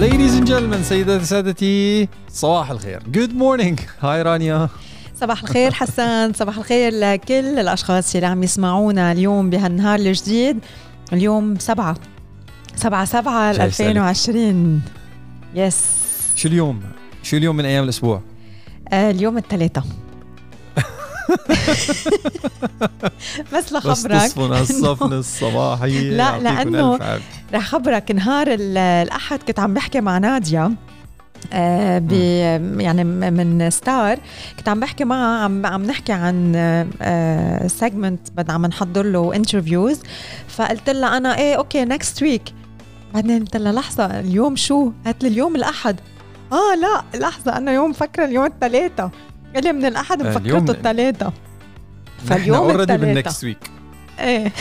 [0.00, 3.00] Ladies and gentlemen سيداتي سادتي صباح الخير.
[3.00, 3.80] Good morning.
[4.00, 4.68] هاي رانيا.
[5.20, 6.32] صباح الخير حسان.
[6.32, 10.58] صباح الخير لكل الأشخاص اللي عم يسمعونا اليوم بهالنهار الجديد.
[11.12, 11.96] اليوم سبعة.
[12.76, 14.82] سبعة سبعة جاي 2020
[15.54, 15.84] يس
[16.36, 16.80] شو اليوم؟
[17.22, 18.22] شو اليوم من أيام الأسبوع؟
[18.92, 19.82] آه اليوم الثلاثة
[23.52, 24.22] بس بس لخبرك.
[24.22, 27.20] تصفن الصفن الصباحي لا، عافية.
[27.54, 30.74] رح خبرك نهار ال- الأحد كنت عم بحكي مع ناديا
[31.52, 32.12] آه ب
[32.80, 34.18] يعني من ستار
[34.58, 36.52] كنت عم بحكي معها عم عم نحكي عن
[37.66, 40.00] segment بدنا عم نحضر له interviews
[40.48, 42.42] فقلت لها أنا إيه okay next week
[43.14, 46.00] بعدين قلت لها لحظة اليوم شو؟ قالت لي اليوم الأحد.
[46.52, 49.10] آه لا لحظة أنا يوم فكره اليوم الثلاثاء
[49.54, 51.32] قال لي من الأحد مفكرته الثلاثاء
[52.18, 53.04] نحن فاليوم already التلاتة.
[53.04, 53.58] بال next week
[54.18, 54.52] إيه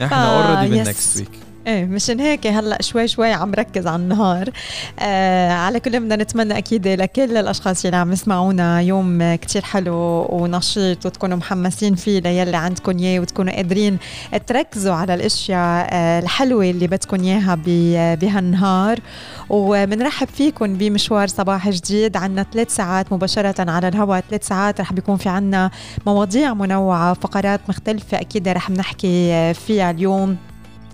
[0.00, 0.74] نحن فا- already.
[0.76, 1.30] بال next week
[1.68, 4.50] إيه مشان هيك هلأ شوي شوي عم ركز على النهار.
[5.00, 11.06] آه على كل بدنا نتمنى أكيد لكل الأشخاص اللي عم يسمعونا يوم كتير حلو ونشيط
[11.06, 13.98] وتكونوا محمسين فيه للي عندكم إياه وتكونوا قادرين
[14.46, 17.58] تركزوا على الأشياء آه الحلوة اللي بدكم إياها
[18.14, 18.98] بهالنهار.
[19.50, 22.16] وبنرحب فيكم بمشوار صباح جديد.
[22.16, 25.70] عنا ثلاث ساعات مباشرة على الهواء ثلاث ساعات رح بيكون في عنا
[26.06, 30.36] مواضيع منوعة فقرات مختلفة أكيد رح نحكي آه، فيها اليوم.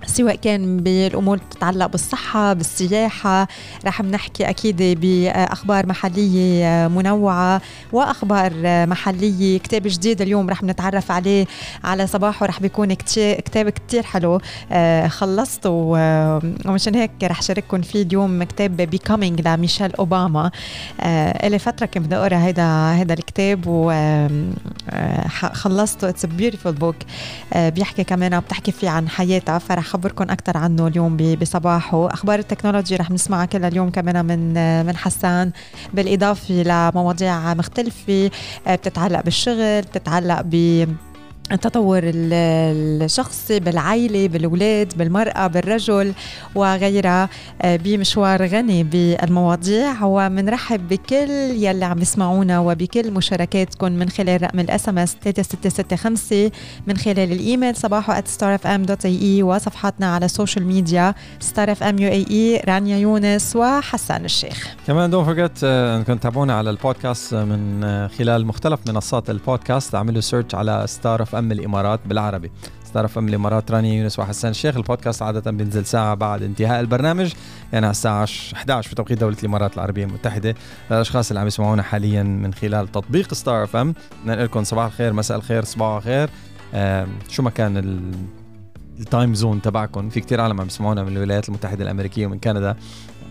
[0.06, 3.48] سواء كان بالأمور تتعلق بالصحة بالسياحة
[3.86, 7.60] رح بنحكي أكيد بأخبار محلية منوعة
[7.92, 8.52] وأخبار
[8.86, 9.58] محلية.
[9.58, 11.46] كتاب جديد اليوم رح نتعرف عليه
[11.84, 14.40] على صباحه رح بيكون كتاب كتير حلو.
[14.72, 20.50] آه، خلصته و- ومشان هيك رح شارككم فيه اليوم كتاب بيكامينج لميشيل أوباما.
[21.00, 23.66] آه، إلي فترة كنت بدي أقرأ هيدا هيدا الكتاب
[24.92, 26.96] وخلصته it's beautiful book
[27.52, 29.58] آه، بيحكي كمان بتحكي فيه عن حياتها.
[29.58, 32.08] فرح خبركم أكثر عنه اليوم بصباحه.
[32.14, 34.54] أخبار ال technology رح نسمعها كلها اليوم كمان من
[34.86, 35.52] من حسان.
[35.94, 38.30] بالإضافة لمواضيع مختلفة
[38.66, 40.54] آه، بتتعلق بالشغل بتتعلق ب
[41.52, 46.14] التطور ال- الشخصي بالعائلة بالأولاد بالمرأة بالرجل
[46.54, 47.28] وغيرها.
[47.62, 50.04] آه، بمشوار غني بالمواضيع.
[50.04, 51.30] ومنرحب بكل
[51.64, 56.50] يلي عم يسمعونا وبكل مشاركاتكم من خلال رقم ال SMS 3665
[56.86, 63.56] من خلال الإيميل sabaho starfm.ae وصفحاتنا على ال social media Star FM UAE رانيا يونس
[63.56, 64.74] وحسان الشيخ.
[64.86, 69.94] كمان don't forget انكم تتابعونا على البودكاست آه، من آه، خلال مختلف منصات البودكاست.
[69.94, 72.50] اعملوا search على Star FM الإمارات بالعربي.
[72.84, 77.32] Star FM الإمارات رانيا يونس وحسان الشيخ البودكاست عادة بينزل ساعة بعد انتهاء البرنامج
[77.72, 80.54] يعني على الساعة 10 11 في توقيت دولة الإمارات العربية المتحدة.
[80.90, 83.94] للاشخاص اللي عم يسمعونا حاليا من خلال تطبيق Star FM.
[84.26, 86.30] نقول لكم صباح الخير مساء الخير صباح الخير.
[87.28, 88.12] شو ما كان ال
[89.00, 90.08] time zone تبعكم.
[90.08, 92.76] في كتير عالم عم يسمعونا من الولايات المتحدة الأمريكية ومن كندا.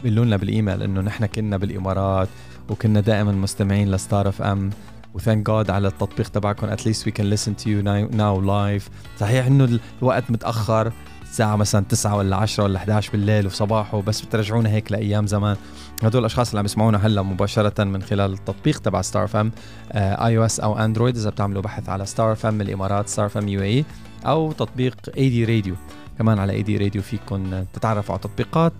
[0.03, 2.27] بيقولوا لنا بالإيميل إنه نحن كنا بالإمارات
[2.69, 4.69] وكنا دائما مستمعين ل Star FM.
[5.13, 6.68] و thank God على التطبيق تبعكم.
[6.67, 8.89] At least we can listen to you now live
[9.19, 10.94] صحيح إنه الوقت متأخر.
[11.24, 15.57] الساعة مثلا 9 ولا 10 ولا 11 بالليل وصباحو بس بترجعونا هيك لأيام زمان.
[16.03, 19.51] هدول الأشخاص اللي عم يسمعونا هلأ مباشرة من خلال التطبيق تبع Star FM
[19.91, 23.85] iOS أو Android إذا بتعملوا بحث على Star FM الإمارات Star FM UAE
[24.25, 25.75] أو تطبيق AD Radio
[26.18, 28.74] كمان على AD Radio فيكم تتعرفوا على تطبيقات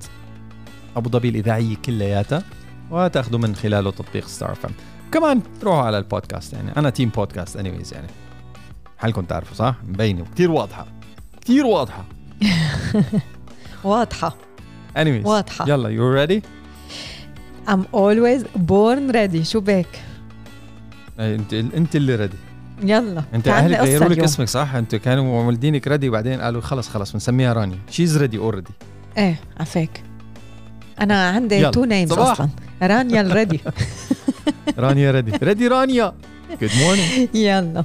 [0.96, 2.44] أبو ظبي الإذاعية كلياتها
[2.92, 4.72] وتأخذوا من خلاله تطبيق Star FM
[5.14, 6.72] كمان تروحوا على البودكاست يعني.
[6.78, 8.08] أنا team podcast anyways يعني.
[8.98, 10.88] حالكم تعرفوا صح؟ مبينة كثير واضحة.
[11.42, 12.06] كثير واضحة.
[13.84, 14.36] واضحة.
[14.98, 15.70] anyways واضحة.
[15.70, 16.44] يلا you ready
[17.68, 19.42] I'm always born ready.
[19.42, 19.88] شو بك
[21.20, 22.38] أنت أنت اللي ready
[22.84, 23.24] يلا.
[23.34, 24.20] أنت أهلك غيروا لك.
[24.20, 27.78] اسمك صح؟ أنتوا كانوا والدينك ready وبعدين قالوا خلص خلص بنسميها رانيا.
[27.90, 28.72] She's ready already
[29.18, 30.04] إيه عفاك
[31.02, 31.70] أنا عندي.
[31.70, 32.12] Two names.
[32.12, 32.50] أصلا.
[32.84, 33.60] رانيا ال ready
[34.80, 36.14] رانيا ready ready رانيا.
[36.62, 37.84] Good morning يلا.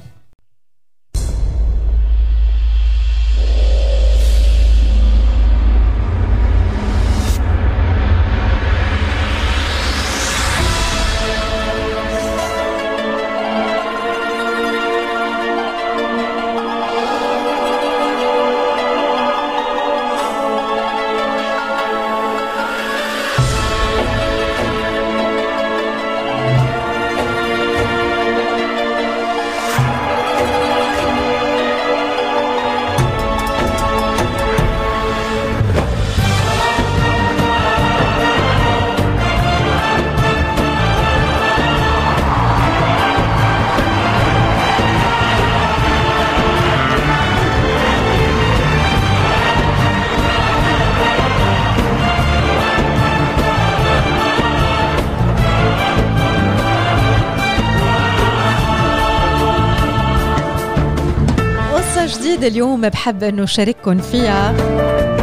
[62.09, 64.53] جديدة اليوم بحب إنه شارككم فيها.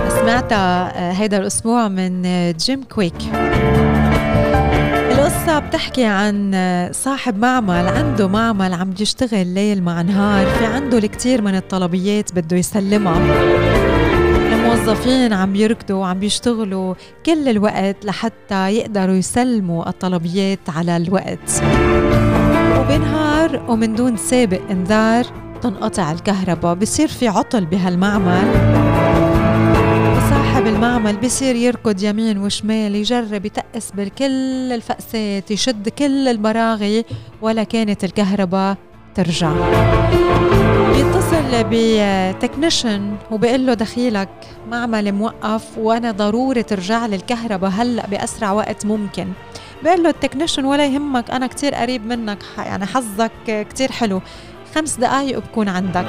[0.09, 3.15] سمعتها آه، هيدا الأسبوع من آه، جيم كويك.
[5.11, 10.47] القصة بتحكي عن آه، صاحب معمل عنده معمل عم يشتغل ليل مع نهار.
[10.47, 13.19] في عنده الكثير من الطلبيات بده يسلمها.
[14.53, 16.95] الموظفين عم يركضوا وعم بيشتغلوا
[17.27, 21.63] كل الوقت لحتى يقدروا يسلموا الطلبيات على الوقت.
[22.79, 28.49] وبنهار ومن دون سابق إنذار تنقطع الكهرباء بصير في عطل بهالمعمل.
[30.17, 37.05] وصاحب المعمل بصير يركض يمين وشمال يجرب يتقس بكل الفقسات يشد كل البراغي
[37.43, 38.77] ولا كانت الكهرباء
[39.15, 39.53] ترجع.
[40.95, 44.29] بيتصل بتكنيشن وبيقول له دخيلك
[44.71, 49.29] معمل موقف وأنا ضروري ترجع لي الكهرباء هلأ بأسرع وقت ممكن.
[49.83, 54.21] بيقول له ال technician ولا يهمك أنا كتير قريب منك يعني حظك كتير حلو.
[54.77, 56.07] خمس دقايق بكون عندك.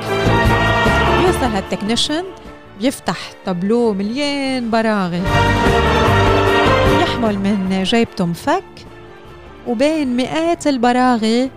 [1.19, 2.23] بيوصل هال technician
[2.81, 5.21] بيفتح تابلو مليان براغي.
[7.01, 8.63] يحمل من جيبته مفك
[9.67, 11.51] وبين مئات البراغي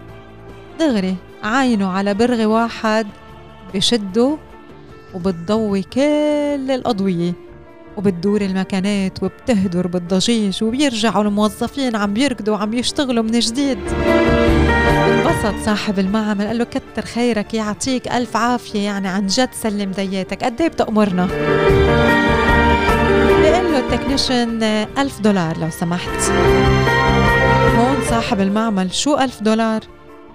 [0.81, 1.17] دغري.
[1.45, 3.07] عينه على برغي واحد
[3.75, 4.39] بشده
[5.15, 7.33] وبتضوي كل الأضوية.
[7.97, 13.79] وبتدور المكانات وبتهدر بالضجيج وبيرجعوا الموظفين عم بيركضوا وعم يشتغلوا من جديد.
[14.91, 20.45] انبسط صاحب المعمل قال له كتر خيرك يعطيك ألف عافية يعني عن جد سلم دياتك.
[20.45, 21.27] قد إيه بتأمرنا؟
[23.43, 24.63] بيقول له التكنيشن
[24.99, 26.31] ألف دولار لو سمحت.
[27.79, 29.81] هون صاحب المعمل شو ألف دولار؟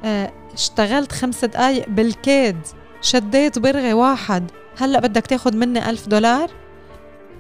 [0.06, 2.58] آه اشتغلت خمس دقايق بالكاد
[3.02, 4.52] شديت برغي واحد.
[4.78, 6.50] هلأ بدك تاخد مني ألف دولار؟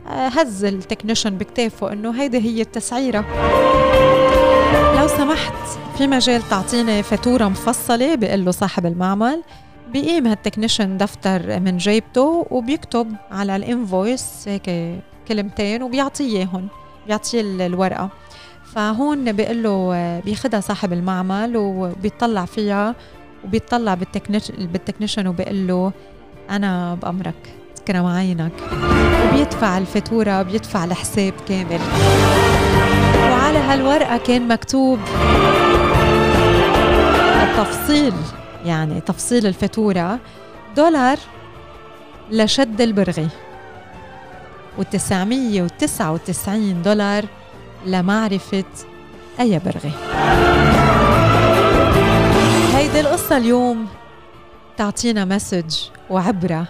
[0.08, 3.26] آه هز ال technician بكتافه إنه هيدي هي التسعيرة.
[4.74, 5.54] لو سمحت
[5.98, 9.44] في مجال تعطيني فاتورة مفصلة بيقول له صاحب المعمل
[9.94, 14.96] بيقيم هال technician دفتر من جيبته وبيكتب على ال invoice هيك
[15.28, 16.68] كلمتين وبيعطيه إياهم
[17.08, 18.10] بيعطيه الورقة.
[18.74, 22.96] فهون بيقول له بياخدها صاحب المعمل وبيطلع فيها
[23.44, 25.92] وبيطلع بالتكنيشن وبيقول له
[26.50, 28.52] أنا بأمرك تكرم عينك.
[29.28, 31.80] وبيدفع الفاتورة بيدفع الحساب كامل.
[33.56, 35.00] وعلى هالورقة كان مكتوب
[37.44, 38.14] التفصيل
[38.66, 40.20] يعني تفصيل الفاتورة
[40.76, 41.18] دولار
[42.32, 43.28] لشد البرغي
[44.78, 47.26] وتسعمية وتسعة وتسعين دولار
[47.86, 48.64] لمعرفة
[49.40, 49.92] أي برغي.
[52.74, 53.88] هيدي القصة اليوم
[54.78, 55.76] تعطينا مسج
[56.10, 56.68] وعبرة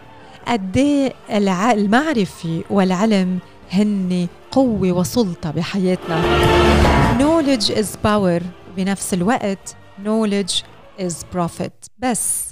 [0.48, 3.40] قد المعرفة والعلم
[3.72, 6.22] هن قوة وسلطة بحياتنا.
[7.20, 8.44] Knowledge is power.
[8.78, 10.64] بنفس الوقت knowledge
[11.00, 11.90] is profit.
[12.00, 12.46] بس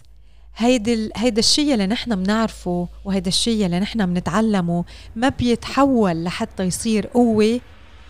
[0.56, 4.86] هيدا هيدا الشيء اللي نحن بنعرفه وهيدا الشيء اللي نحن بنتعلمه
[5.16, 7.60] ما بيتحول لحتى يصير قوة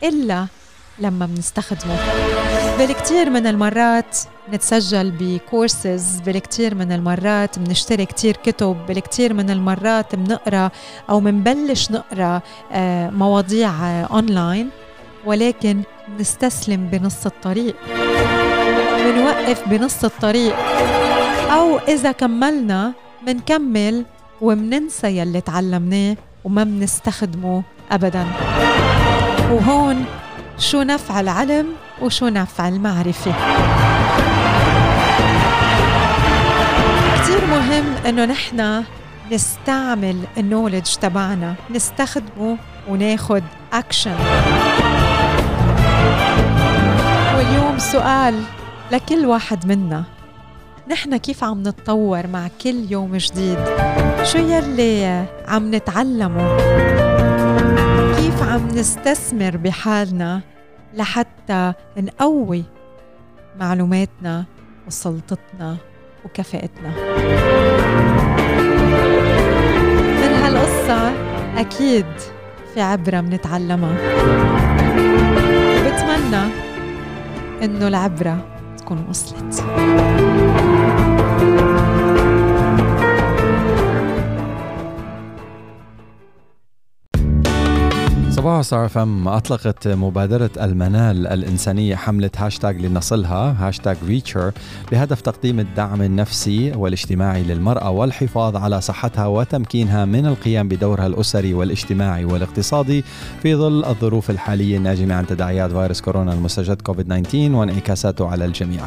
[0.04, 0.48] إلا
[1.00, 1.98] لما بنستخدمه.
[2.78, 4.18] بالكثير من المرات
[4.52, 10.72] نتسجل بكورسز بالكثير من المرات بنشتري كثير كتب بالكثير من المرات بنقرا
[11.10, 12.42] أو بنبلش نقرأ
[12.72, 13.72] آه، مواضيع
[14.06, 14.70] اونلاين
[15.26, 15.82] ولكن
[16.20, 17.76] نستسلم بنص الطريق.
[19.06, 20.56] بنوقف بنص الطريق.
[21.52, 22.94] أو إذا كملنا
[23.26, 24.06] بنكمل
[24.42, 28.26] وبننسى يلي تعلمناه وما بنستخدمه ابدا.
[29.52, 30.06] وهون
[30.58, 31.68] شو نفع العلم
[32.02, 33.34] وشو نفع المعرفة.
[37.54, 38.84] مهم إنه نحن
[39.32, 42.58] نستعمل النولج تبعنا نستخدمه
[42.90, 43.44] وناخد
[43.74, 44.16] اكشن
[47.36, 48.44] واليوم سؤال
[48.92, 50.04] لكل واحد منا.
[50.92, 53.60] نحن كيف عم نتطور مع كل يوم جديد؟
[54.24, 56.58] شو يلي عم نتعلمه؟
[58.16, 60.42] كيف عم نستثمر بحالنا
[60.94, 62.64] لحتى نقوي
[63.60, 64.46] معلوماتنا
[64.88, 65.78] وسلطتنا؟
[66.26, 66.90] وكفاءتنا.
[70.22, 71.12] من هالقصة
[71.58, 72.06] أكيد
[72.74, 73.96] في عبرة منتعلمها
[75.86, 76.44] بتمنى
[77.64, 78.38] إنه العبرة
[78.78, 79.64] تكون وصلت.
[88.44, 89.28] Star FM.
[89.28, 94.52] أطلقت مبادرة المنال الإنسانية حملة هاشتاج لنصلها هاشتاج reach her
[94.92, 102.26] بهدف تقديم الدعم النفسي والاجتماعي للمرأة والحفاظ على صحتها وتمكينها من القيام بدورها الأسري والاجتماعي
[102.26, 103.04] والاقتصادي
[103.42, 108.82] في ظل الظروف الحالية الناجمة عن تداعيات فيروس كورونا المستجد كوفيد 19 وانعكاساته على الجميع.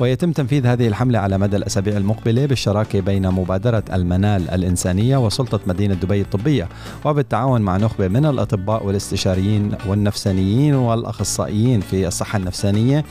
[0.00, 5.94] ويتم تنفيذ هذه الحملة على مدى الأسابيع المقبلة بالشراكة بين مبادرة المنال الإنسانية وسلطة مدينة
[5.94, 6.68] دبي الطبية
[7.04, 13.04] وبالتعاون مع نخبة من الأطباء والاستشاريين والنفسانيين والأخصائيين في الصحة النفسانية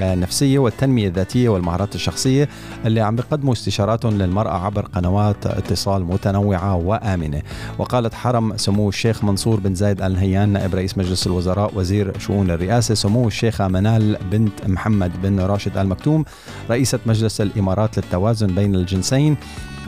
[0.00, 2.48] آه، النفسية والتنمية الذاتية والمهارات الشخصية
[2.86, 7.42] اللي عم بيقدموا استشاراتهم للمرأة عبر قنوات اتصال متنوعة وآمنة.
[7.78, 12.50] وقالت حرم سمو الشيخ منصور بن زايد آل نهيان نائب رئيس مجلس الوزراء وزير شؤون
[12.50, 16.24] الرئاسة سمو الشيخة منال بنت محمد بن راشد آل مكتوم
[16.70, 19.36] رئيسة مجلس الإمارات للتوازن بين الجنسين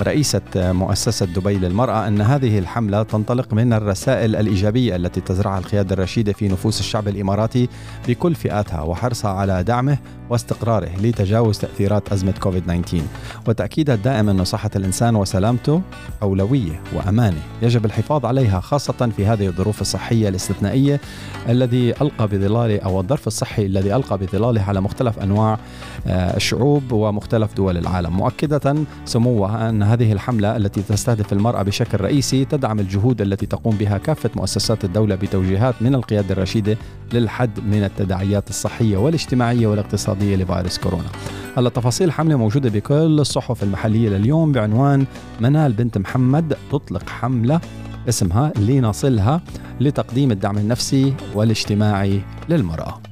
[0.00, 6.32] رئيسة مؤسسة دبي للمرأة أن هذه الحملة تنطلق من الرسائل الإيجابية التي تزرعها القيادة الرشيدة
[6.32, 7.68] في نفوس الشعب الإماراتي
[8.08, 9.98] بكل فئاتها وحرصها على دعمه
[10.30, 13.02] واستقراره لتجاوز تأثيرات أزمة كوفيد 19
[13.48, 15.82] وتأكيدها الدائم أن صحة الإنسان وسلامته
[16.22, 17.42] أولوية وأمانة.
[17.62, 21.00] يجب الحفاظ عليها خاصة في هذه الظروف الصحية الاستثنائية
[21.48, 25.58] الذي ألقى بظلاله أو الظرف الصحي الذي ألقى بظلاله على مختلف أنواع
[26.06, 28.16] آه، الشعوب ومختلف دول العالم.
[28.16, 33.98] مؤكدة سموها أن هذه الحملة التي تستهدف المرأة بشكل رئيسي تدعم الجهود التي تقوم بها
[33.98, 36.76] كافة مؤسسات الدولة بتوجيهات من القيادة الرشيدة
[37.12, 40.11] للحد من التداعيات الصحية والاجتماعية والاقتصادية.
[40.20, 41.08] لفيروس كورونا.
[41.56, 45.06] هلا تفاصيل الحملة موجودة بكل الصحف المحلية لليوم بعنوان
[45.40, 47.60] منال بنت محمد تطلق حملة
[48.08, 49.40] اسمها لنصلها
[49.80, 53.11] لتقديم الدعم النفسي والاجتماعي للمرأة.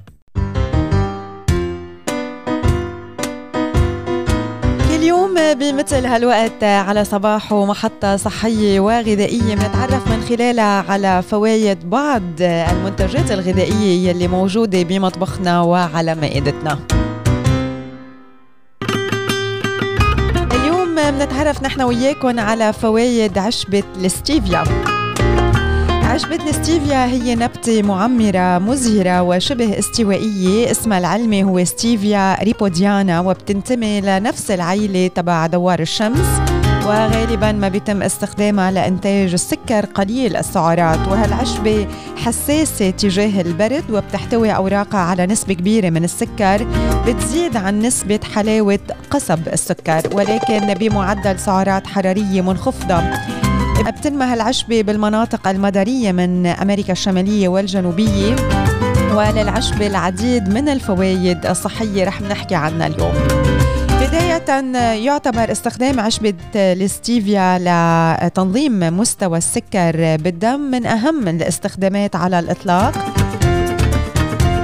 [5.40, 14.08] بمثل هالوقت على صباح محطة صحية وغذائية بنتعرف من خلالها على فوائد بعض المنتجات الغذائية
[14.08, 16.78] يلي موجودة بمطبخنا وعلى مائدتنا.
[20.52, 24.64] اليوم بنتعرف نحن وياكم على فوائد عشبة الستيفيا
[26.10, 30.70] عشبة الستيفيا هي نبتة معمرة مزهرة وشبه استوائية.
[30.70, 36.26] اسمها العلمي هو ستيفيا ريبوديانا وبتنتمي لنفس العيلة تبع دوار الشمس.
[36.86, 41.08] وغالبا ما بيتم استخدامها لإنتاج السكر قليل السعرات.
[41.08, 41.86] وهالعشبة
[42.16, 46.66] حساسة تجاه البرد وبتحتوي أوراقها على نسبة كبيرة من السكر.
[47.06, 48.78] بتزيد عن نسبة حلاوة
[49.10, 50.02] قصب السكر.
[50.12, 53.02] ولكن بمعدل سعرات حرارية منخفضة.
[53.88, 58.36] بتنمى هالعشبة بالمناطق المدارية من أمريكا الشمالية والجنوبية
[59.14, 63.12] وللعشبة العديد من الفوائد الصحية رح نحكي عنها اليوم.
[64.00, 64.60] بداية
[65.04, 72.94] يعتبر استخدام عشبة الستيفيا لتنظيم مستوى السكر بالدم من أهم الاستخدامات على الإطلاق.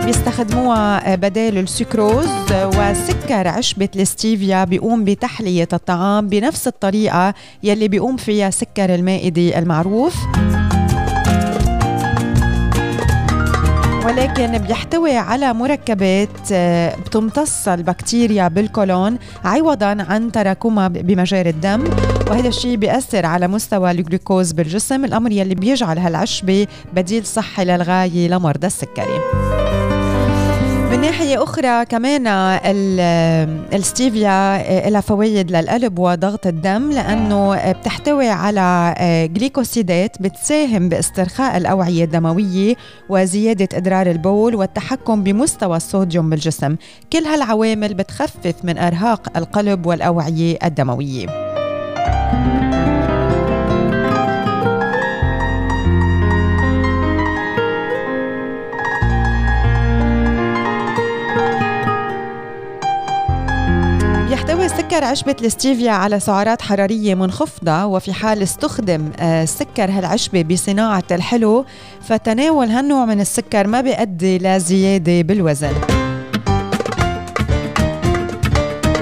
[0.07, 8.95] بيستخدموها بدال السكروز وسكر عشبة الستيفيا بيقوم بتحلية الطعام بنفس الطريقة يلي بيقوم فيها سكر
[8.95, 10.17] المائدي المعروف.
[14.07, 21.85] ولكن بيحتوي على مركبات آه، بتمتص البكتيريا بالكولون عوضا عن تراكمها بمجاري الدم.
[22.31, 28.67] وهذا الشيء بيأثر على مستوى الجلوكوز بالجسم الأمر يلي بيجعل هالعشبة بديل صحي للغاية لمرضى
[28.67, 29.21] السكري.
[31.07, 32.27] ناحية أخرى كمان
[33.73, 42.05] الستيفيا آه، لها فوائد للقلب وضغط الدم لأنه بتحتوي على آه، جليكوسيدات بتساهم باسترخاء الأوعية
[42.05, 42.75] الدموية
[43.09, 46.77] وزيادة إدرار البول والتحكم بمستوى الصوديوم بالجسم.
[47.13, 51.27] كل هالعوامل بتخفف من إرهاق القلب والأوعية الدموية.
[64.67, 71.05] يحتوي سكر عشبة الستيفيا على سعرات حرارية منخفضة وفي حال استخدم آه، سكر هالعشبة بصناعة
[71.11, 71.65] الحلو
[72.03, 75.73] فتناول هالنوع من السكر ما بيؤدي لزيادة بالوزن.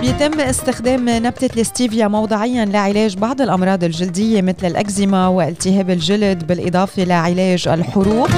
[0.01, 7.69] بيتم استخدام نبتة الستيفيا موضعيا لعلاج بعض الأمراض الجلدية مثل الأكزيما والتهاب الجلد بالإضافة لعلاج
[7.69, 8.31] الحروق.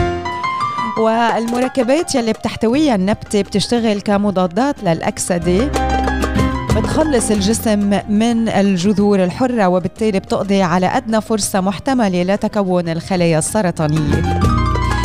[0.99, 5.96] والمركبات يلي بتحتويها النبتة بتشتغل كمضادات للأكسدة.
[6.77, 14.41] بتخلص الجسم من الجذور الحرة وبالتالي بتقضي على أدنى فرصة محتملة لتكون الخلايا السرطانية.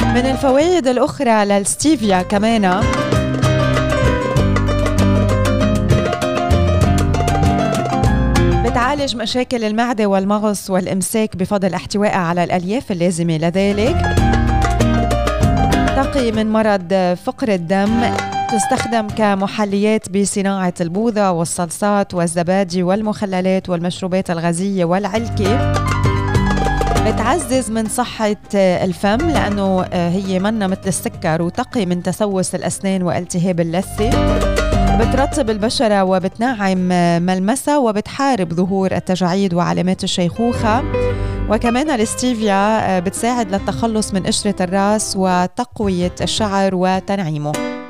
[0.01, 2.81] من الفوائد الأخرى للستيفيا كمان.
[8.65, 14.15] بتعالج مشاكل المعدة والمغص والإمساك بفضل احتوائها على الألياف اللازمة لذلك.
[15.95, 18.01] تقي من مرض فقر الدم.
[18.51, 25.73] تستخدم كمحليات بصناعة البوظة والصلصات والزبادي والمخللات والمشروبات الغازية والعلكة.
[27.05, 34.09] بتعزز من صحة الفم لأنه هي منا مثل السكر وتقي من تسوس الأسنان والتهاب اللثة.
[34.97, 36.77] بترطب البشرة وبتنعم
[37.25, 40.83] ملمسها وبتحارب ظهور التجاعيد وعلامات الشيخوخة.
[41.49, 47.80] وكمان الاستيفيا بتساعد للتخلص من قشرة الرأس وتقوية الشعر وتنعيمه.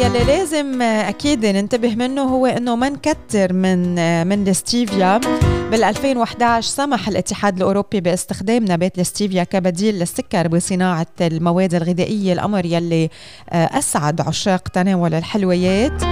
[0.00, 3.94] يلي لازم أكيد ننتبه منه هو إنه ما نكتر من
[4.26, 5.20] من الستيفيا
[5.70, 13.10] بال 2011 سمح الاتحاد الأوروبي باستخدام نبات الستيفيا كبديل للسكر بصناعة المواد الغذائية الأمر يلي
[13.52, 16.02] أسعد عشاق تناول الحلويات.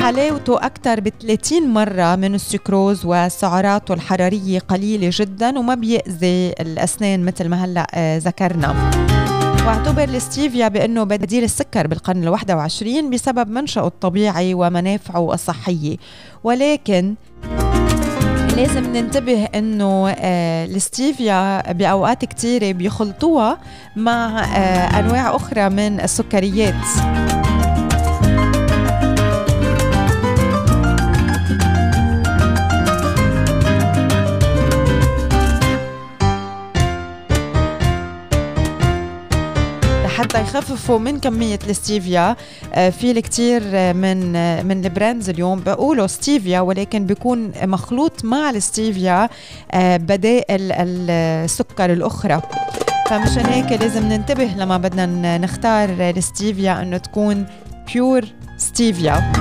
[0.00, 7.48] حلاوته أكثر ب 30 مرة من السكروز وسعراته الحرارية قليلة جدا وما بيأذي الأسنان مثل
[7.48, 8.90] ما هلأ ذكرنا.
[9.66, 15.96] واعتبر الستيفيا بأنه بديل السكر بالقرن الواحد وعشرين بسبب منشأه الطبيعي ومنافعه الصحية
[16.44, 17.14] ولكن
[18.56, 23.58] لازم ننتبه أنه آه الستيفيا بأوقات كثيره بيخلطوها
[23.96, 26.74] مع آه أنواع أخرى من السكريات.
[40.50, 42.36] يخففوا من كمية الستيفيا.
[42.74, 43.62] في الكثير
[43.94, 44.32] من
[44.66, 49.28] من ال brands اليوم بقولوا ستيفيا ولكن بيكون مخلوط مع الستيفيا
[49.74, 52.42] بدائل السكر الأخرى.
[53.08, 57.46] فمشان هيك لازم ننتبه لما بدنا نختار الستيفيا إنه تكون
[57.92, 58.24] pure
[58.56, 59.32] ستيفيا.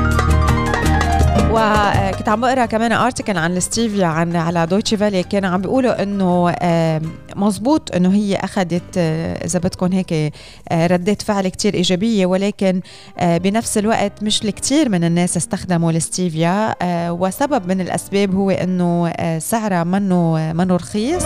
[1.51, 6.55] وكنت عم بقرأ كمان article عن الستيفيا عن على Deutsche Welle كانوا عم بيقولوا إنه
[7.35, 8.97] مزبوط إنه هي أخذت
[9.45, 10.33] إذا بدكم هيك
[10.73, 12.81] ردات فعل كتير إيجابية ولكن
[13.21, 16.75] بنفس الوقت مش الكثير من الناس استخدموا الستيفيا
[17.11, 21.23] وسبب من الأسباب هو إنه سعرها منه منه رخيص.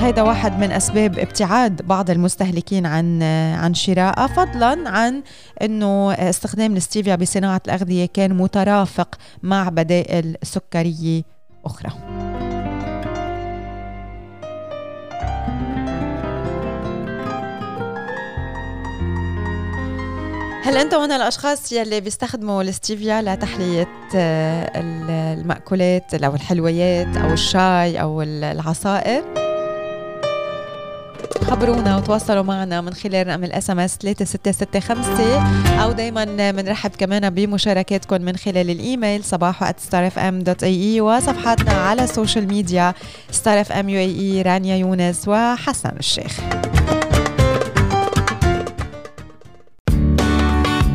[0.00, 3.22] هيدا واحد من أسباب ابتعاد بعض المستهلكين عن
[3.54, 5.22] عن شرائها فضلا عن
[5.62, 11.22] إنه استخدام الستيفيا بصناعة الأغذية كان مترافق مع بدائل سكرية
[11.64, 11.90] أخرى
[20.62, 29.47] هل أنت من الأشخاص يلي بيستخدموا الستيفيا لتحلية المأكولات أو الحلويات أو الشاي أو العصائر؟
[31.36, 38.36] خبرونا وتواصلوا معنا من خلال رقم ال SMS 3665 أو دائما بنرحب كمان بمشاركاتكم من
[38.36, 42.94] خلال الإيميل صباحو @starfm.ae وصفحاتنا على ال social media
[43.30, 46.40] Star FM UAE رانيا يونس وحسان الشيخ.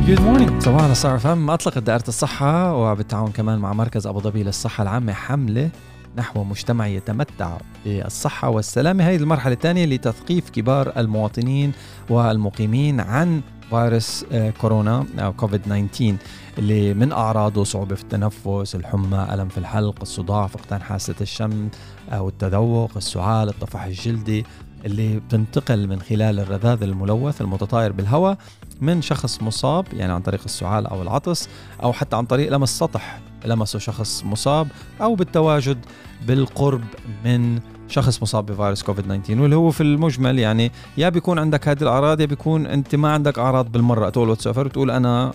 [0.06, 4.82] good morning صباحو على ستار اطلقت دائره الصحة وبالتعاون كمان مع مركز أبو ظبي للصحة
[4.82, 5.70] العامة حملة.
[6.16, 11.72] نحو مجتمع يتمتع بالصحة والسلامة هذه المرحلة الثانية لتثقيف كبار المواطنين
[12.10, 14.24] والمقيمين عن فيروس
[14.60, 16.16] كورونا أو كوفيد 19
[16.58, 21.68] اللي من أعراضه صعوبة في التنفس الحمى ألم في الحلق الصداع فقدان حاسة الشم
[22.12, 24.44] أو التذوق السعال الطفح الجلدي
[24.84, 28.38] اللي بتنتقل من خلال الرذاذ الملوث المتطاير بالهواء
[28.80, 31.48] من شخص مصاب يعني عن طريق السعال أو العطس
[31.82, 34.68] أو حتى عن طريق لمس سطح لمسه شخص مصاب
[35.00, 35.78] أو بالتواجد
[36.26, 36.84] بالقرب
[37.24, 41.82] من شخص مصاب بفيروس كوفيد 19 واللي هو في المجمل يعني يا بيكون عندك هذه
[41.82, 44.08] الأعراض يا بيكون أنت ما عندك أعراض بالمرة.
[44.10, 45.32] تقول وتسافر وتقول أنا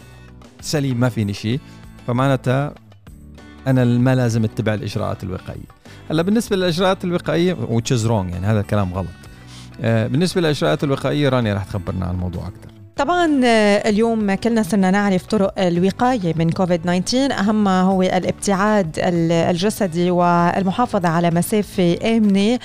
[0.62, 1.60] سليم ما فيني شيء.
[2.08, 2.74] فمعناتها
[3.68, 5.68] أنا ما لازم أتبع الإجراءات الوقائية.
[6.12, 9.08] هلأ بالنسبة للإجراءات الوقائية is wrong يعني هذا الكلام غلط.
[9.84, 12.79] بالنسبة للإجراءات الوقائية رانيا رح تخبرنا عن الموضوع أكثر.
[13.00, 13.42] طبعا
[13.86, 21.32] اليوم كلنا صرنا نعرف طرق الوقاية من كوفيد 19 أهمها هو الابتعاد الجسدي والمحافظة على
[21.32, 22.60] مسافة آمنة.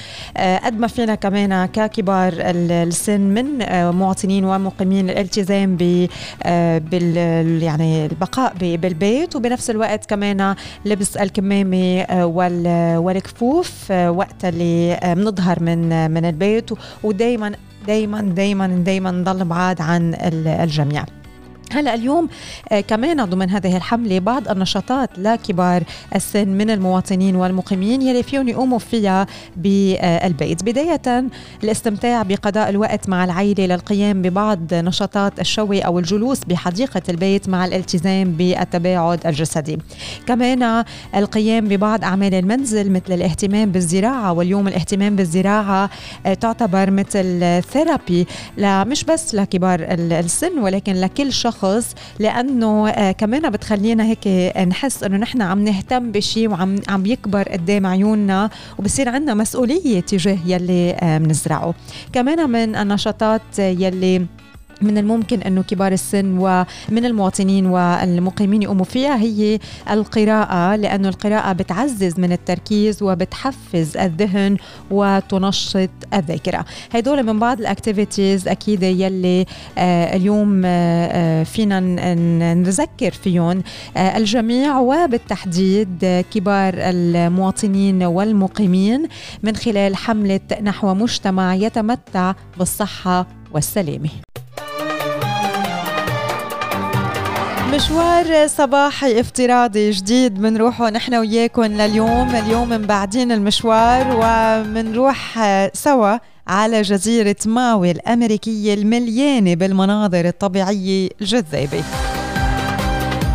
[0.64, 3.44] قد ما فينا كمان ككبار السن من
[3.90, 6.09] مواطنين ومقيمين الالتزام ب
[7.62, 9.37] يعني البقاء بالبيت.
[9.37, 12.07] وبنفس الوقت كمان لبس الكمامة
[12.99, 16.70] والكفوف وقت اللي بنظهر من من البيت.
[17.03, 17.53] ودائما
[17.87, 20.14] دايما دايما دايما نضل بعاد عن
[20.64, 21.05] الجميع.
[21.72, 22.29] هلا اليوم
[22.72, 25.83] آه كمان ضمن هذه الحملة بعض النشاطات لكبار
[26.14, 30.62] السن من المواطنين والمقيمين يلي فيهم يقوموا فيها بالبيت.
[30.64, 31.24] بداية
[31.64, 38.33] الاستمتاع بقضاء الوقت مع العائله للقيام ببعض نشاطات الشوي أو الجلوس بحديقة البيت مع الالتزام
[38.33, 39.79] بالتباعد الجسدي.
[40.27, 40.85] كمان
[41.16, 45.90] القيام ببعض أعمال المنزل مثل الاهتمام بالزراعة واليوم الاهتمام بالزراعة
[46.27, 48.27] آه تعتبر مثل ثيرابي
[48.59, 55.16] مش بس لكبار السن ولكن لكل شخص شخص لأنه آه كمان بتخلينا هيك نحس إنه
[55.16, 61.18] نحن عم نهتم بشيء وعم عم يكبر قدام عيوننا وبصير عندنا مسؤولية تجاه يلي آه
[61.18, 61.74] بنزرعه
[62.12, 64.27] كمان من النشاطات يلي
[64.85, 69.59] من الممكن أنه كبار السن ومن المواطنين والمقيمين يقوموا فيها هي
[69.90, 74.57] القراءة لأنه القراءة بتعزز من التركيز وبتحفز الذهن
[74.90, 76.64] وتنشط الذاكرة.
[76.94, 79.47] هدول من بعض الاكتيفيتيز أكيد يلي
[79.79, 81.81] آه اليوم آه فينا
[82.55, 83.62] نذكر فيهم
[83.97, 89.09] آه الجميع وبالتحديد كبار المواطنين والمقيمين
[89.42, 94.11] من خلال حملة نحو مجتمع يتمتع بالصحة والسلامة.
[97.72, 100.35] مشوار صباحي افتراضي جديد.
[100.35, 102.37] بنروحه نحن وياكم لليوم.
[102.37, 105.38] اليوم مبعدين المشوار ومنروح
[105.72, 111.85] سوا على جزيرة ماوي الأمريكية المليانة بالمناظر الطبيعية الجذابة.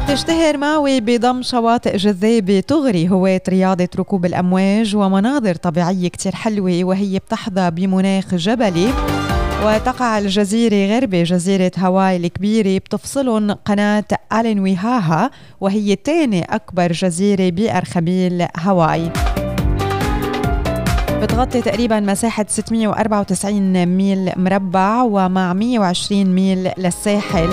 [0.07, 7.19] تشتهر ماوي بضم شواطئ جذابة تغري هواة رياضة ركوب الأمواج ومناظر طبيعية كتير حلوة وهي
[7.19, 8.89] بتحظى بمناخ جبلي.
[9.63, 19.11] وتقع الجزيرة غربي جزيرة هاواي الكبيرة بتفصلهم قناة ألينويهاها وهي تاني أكبر جزيرة بأرخبيل هاواي.
[21.21, 27.49] بتغطي تقريبا مساحة 694 ميل مربع ومع 120 ميل للساحل.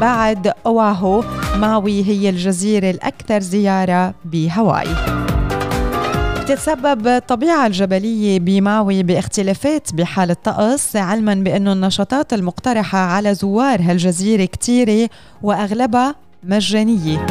[0.00, 1.24] بعد أواهو
[1.56, 4.88] ماوي هي الجزيرة الأكثر زيارة بهاواي.
[6.48, 15.10] بتتسبب الطبيعة الجبلية بماوي باختلافات بحال الطقس علما بأنه النشاطات المقترحة على زوار هالجزيرة كتيرة
[15.42, 17.26] وأغلبها مجانية.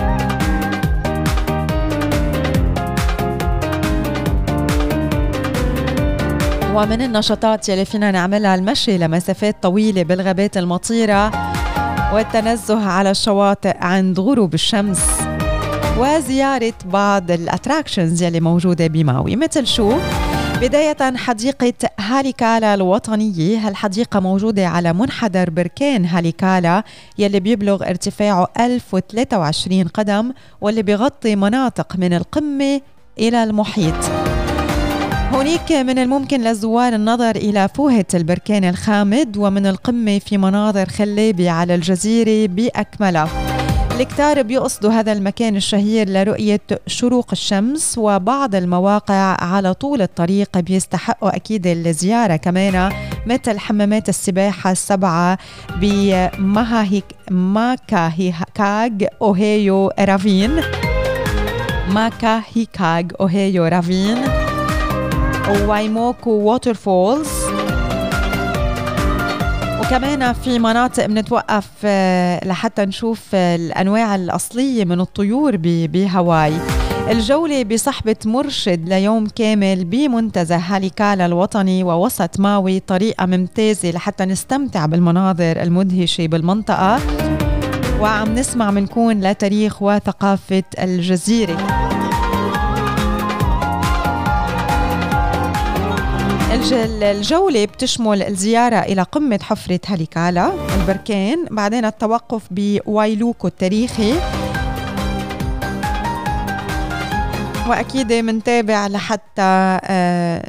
[6.75, 11.32] ومن النشاطات يلي فينا نعملها المشي لمسافات طويلة بالغابات المطيرة
[12.13, 15.26] والتنزه على الشواطئ عند غروب الشمس.
[15.99, 19.36] وزيارة بعض الاتراكشنز يلي موجودة بماوي.
[19.36, 19.97] مثل شو؟
[20.62, 23.67] بداية حديقة هاليكالا الوطنية.
[23.67, 26.83] هالحديقة موجودة على منحدر بركان هاليكالا
[27.17, 30.31] يلي بيبلغ ارتفاعه 1023 قدم
[30.62, 32.81] واللي بيغطي مناطق من القمة
[33.19, 34.05] إلى المحيط.
[35.31, 41.75] هناك من الممكن للزوار النظر إلى فوهة البركان الخامد ومن القمة في مناظر خلابة على
[41.75, 43.57] الجزيرة بأكملها.
[43.99, 51.67] الكتار بيقصدوا هذا المكان الشهير لرؤية شروق الشمس وبعض المواقع على طول الطريق بيستحقوا أكيد
[51.67, 52.36] الزيارة.
[52.36, 52.91] كمان
[53.25, 55.38] مثل حمامات السباحة السبعة
[55.75, 60.62] بماهيك ماكاهيكاغ أوهيو رافين.
[61.89, 64.17] ماكاهيكاغ أوهيو رافين.
[65.65, 67.37] وايموكو ووتر فولز
[69.88, 71.86] وكمان في مناطق بنتوقف
[72.45, 76.54] لحتى نشوف الأنواع الأصلية من الطيور بهاواي.
[77.10, 85.62] الجولة بصحبة مرشد ليوم كامل بمنتزه هاليكالا الوطني ووسط ماوي طريقة ممتازة لحتى نستمتع بالمناظر
[85.62, 87.00] المدهشة بالمنطقة.
[88.00, 91.76] وعم نسمع منكون لتاريخ وثقافة الجزيرة.
[96.73, 104.13] الجولة بتشمل الزيارة إلى قمة حفرة هاليكالا البركان بعدين التوقف بوايلوكو التاريخي.
[107.67, 109.80] واكيد منتابع لحتى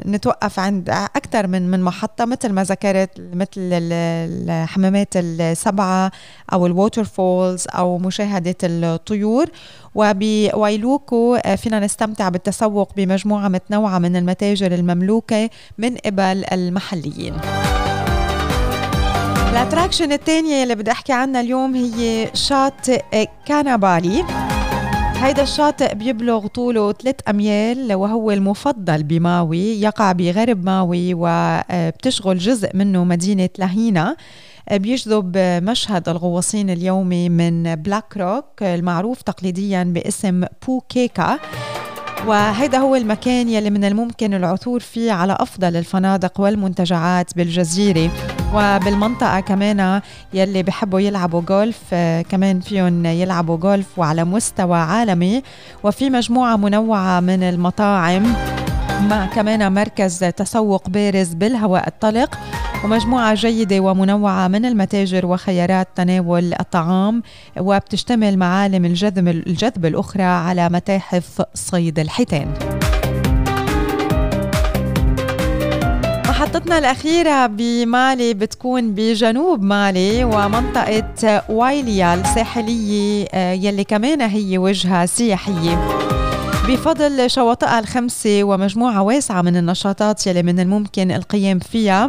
[0.05, 6.11] نتوقف عند أكثر من من محطة مثل ما ذكرت مثل الحمامات السبعة
[6.53, 9.45] أو ال waterfalls أو مشاهدة الطيور.
[9.95, 17.33] وبويلوكو فينا نستمتع بالتسوق بمجموعة متنوعة من المتاجر المملوكة من قبل المحليين.
[19.51, 24.25] ال attraction الثانية اللي بدي أحكي عنها اليوم هي شاطئ كانابالي
[25.21, 29.81] هيدا الشاطئ بيبلغ طوله 3 أميال وهو المفضل بماوي.
[29.81, 34.15] يقع بغرب ماوي وبتشغل جزء منه مدينة لاهينا
[34.71, 41.39] بيجذب مشهد الغواصين اليومي من Black Rock المعروف تقليديا باسم بوكيكا.
[42.27, 48.11] وهذا هو المكان يلي من الممكن العثور فيه على أفضل الفنادق والمنتجعات بالجزيرة
[48.53, 50.01] وبالمنطقة كمان
[50.33, 55.43] يلي بحبوا يلعبوا جولف آه، كمان فيهم يلعبوا جولف وعلى مستوى عالمي.
[55.83, 58.33] وفي مجموعة منوعة من المطاعم.
[58.99, 62.39] مع كمان مركز تسوق بارز بالهواء الطلق
[62.83, 67.23] ومجموعة جيدة ومنوعة من المتاجر وخيارات تناول الطعام
[67.57, 72.53] وبتشتمل معالم الجذب, الجذب الأخرى على متاحف صيد الحيتان.
[76.29, 86.18] محطتنا الأخيرة بمالي بتكون بجنوب مالي ومنطقة وايليا الساحلية آه، يلي كمان هي وجهة سياحية.
[86.69, 92.07] بفضل شواطئها الخمسة ومجموعة واسعة من النشاطات يلي من الممكن القيام فيها.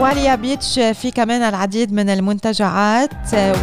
[0.00, 3.10] وايليا beach في كمان العديد من المنتجعات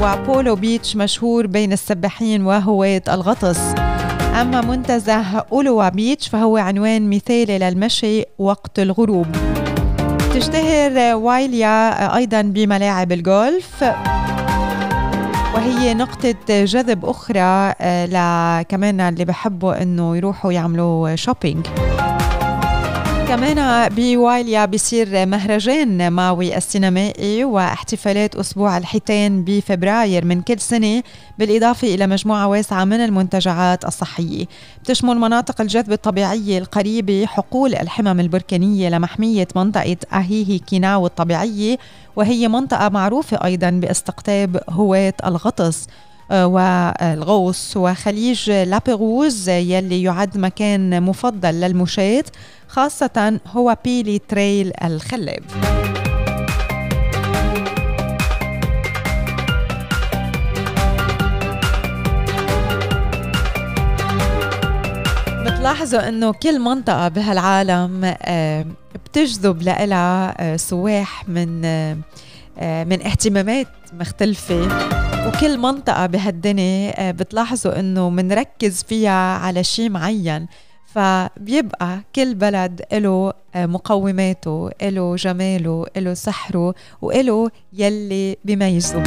[0.02, 3.60] وبولو beach مشهور بين السباحين وهواة الغطس.
[4.42, 9.28] أما منتزه أولوا beach فهو عنوان مثالي للمشي وقت الغروب.
[10.34, 13.84] تشتهر وايليا أيضا بملاعب الجولف
[15.58, 21.68] وهي نقطة جذب أخرى آه، لكمان اللي بحبوا إنه يروحوا يعملوا shopping
[23.28, 31.04] كمان بوايليا بيصير مهرجان ماوي السينمائي واحتفالات أسبوع الحيتان بفبراير من كل سنة
[31.40, 34.46] بالإضافة إلى مجموعة واسعة من المنتجعات الصحية.
[34.84, 41.78] بتشمل مناطق الجذب الطبيعية القريبة حقول الحمم البركانية لمحمية منطقة أهيهي كيناو الطبيعية
[42.16, 45.88] وهي منطقة معروفة أيضا باستقطاب هواة الغطس.
[46.32, 52.24] والغوص وخليج لابيروز يلي يعد مكان مفضل للمشاة
[52.68, 55.44] خاصة هو بيلي تريل الخلاب.
[65.46, 68.66] بتلاحظوا إنه كل منطقة بهالعالم آه،
[69.06, 71.62] بتجذب لها آه، سواح من
[72.62, 73.68] من اهتمامات
[74.00, 75.07] مختلفة.
[75.28, 80.48] وكل منطقة بهالدنيا بتلاحظوا إنه منركز فيها على شيء معين.
[80.86, 89.04] فبيبقى كل بلد له آه، مقوماته له جماله له سحره وله يلي بيميزه.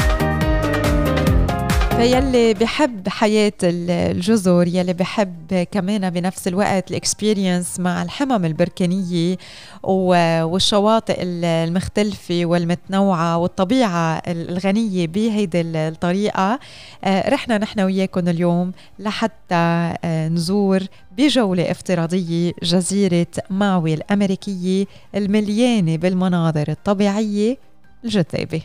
[2.01, 9.37] فيلي بحب حياة الجزر يلي بحب كمان بنفس الوقت الاكسبيرينس مع الحمم البركانية
[9.83, 16.59] والشواطئ المختلفة والمتنوعة والطبيعة الغنية بهيدي الطريقة.
[17.05, 20.81] آه، رحنا نحن وياكم اليوم لحتى آه، نزور
[21.19, 27.57] بجولة افتراضية جزيرة ماوي الأمريكية المليانة بالمناظر الطبيعية
[28.05, 28.61] الجذابة.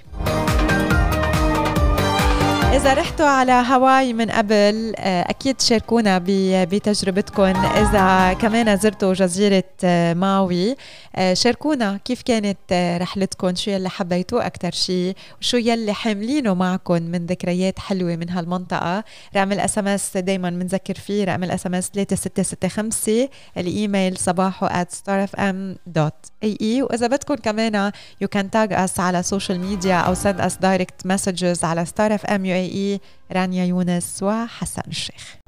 [2.76, 10.14] إذا رحتوا على هاواي من قبل آه، أكيد شاركونا بتجربتكم إذا كمان زرتوا جزيرة آه،
[10.14, 10.76] ماوي
[11.16, 12.58] آه، شاركونا كيف كانت
[13.02, 19.04] رحلتكم شو يلي حبيتوه أكتر شيء وشو يلي حاملينه معكم من ذكريات حلوة من هالمنطقة.
[19.36, 27.08] رقم ال SMS دايما بنذكر فيه رقم ال SMS 3665 الإيميل صباحو at starfm.ae وإذا
[27.08, 27.92] بدكم كمان
[28.24, 33.00] you can tag us على social media أو send us direct messages على starfm uae
[33.32, 35.44] رانيا يونس وحسان الشيخ.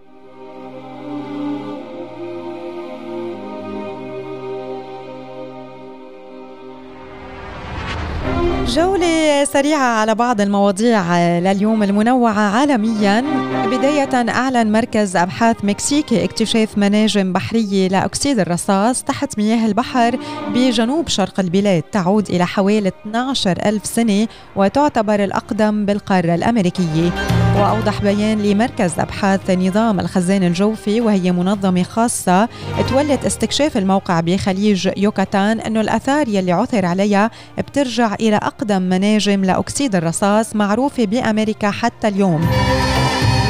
[8.68, 13.24] جولة سريعة على بعض المواضيع لليوم المنوعة عالميا.
[13.66, 20.20] بداية أعلن مركز أبحاث مكسيكي اكتشاف مناجم بحرية لأكسيد الرصاص تحت مياه البحر
[20.54, 21.82] بجنوب شرق البلاد.
[21.82, 27.37] تعود إلى حوالي 12 ألف سنة وتعتبر الأقدم بالقارة الأمريكية.
[27.58, 32.50] وأوضح بيان لمركز أبحاث نظام الخزان الجوفي وهي منظمة خاصة
[32.90, 39.96] تولت استكشاف الموقع بخليج يوكاتان أنه الأثار يلي عثر عليها بترجع إلى أقدم مناجم لأكسيد
[39.96, 42.48] الرصاص معروفة بأمريكا حتى اليوم.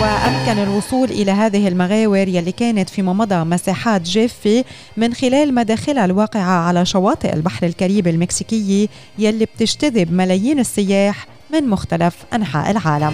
[0.02, 4.64] وأمكن الوصول إلى هذه المغاور يلي كانت فيما مضى مساحات جافة
[4.98, 8.90] من خلال مداخلها الواقعة على شواطئ البحر الكاريبي المكسيكي
[9.20, 13.14] يلي بتجتذب ملايين السياح من مختلف أنحاء العالم.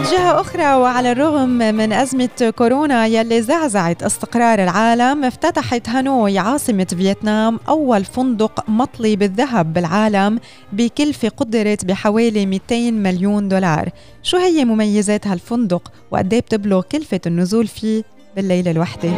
[0.00, 6.84] من جهة أخرى وعلى الرغم من أزمة كورونا يلي زعزعت استقرار العالم افتتحت هانوي عاصمة
[6.84, 10.40] فيتنام أول فندق مطلي بالذهب بالعالم
[10.72, 13.88] بكلفة قدرت بحوالي 200 مليون دولار
[14.22, 18.02] شو هي مميزات هالفندق وقد بتبلغ كلفة النزول فيه
[18.36, 19.10] بالليلة الوحدة؟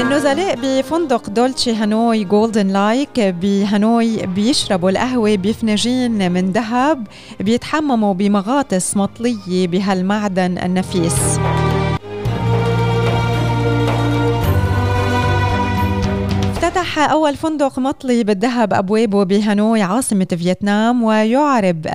[0.00, 7.06] النزلاء بفندق Dolce Hanoi Golden Lake بهانوي بيشربوا القهوة بفناجين من ذهب
[7.40, 11.38] بيتحمموا بمغاطس مطلية بهالمعدن النفيس.
[16.70, 21.86] افتتح أول فندق مطلي بالذهب أبوابه بهانوي عاصمة فيتنام ويعرب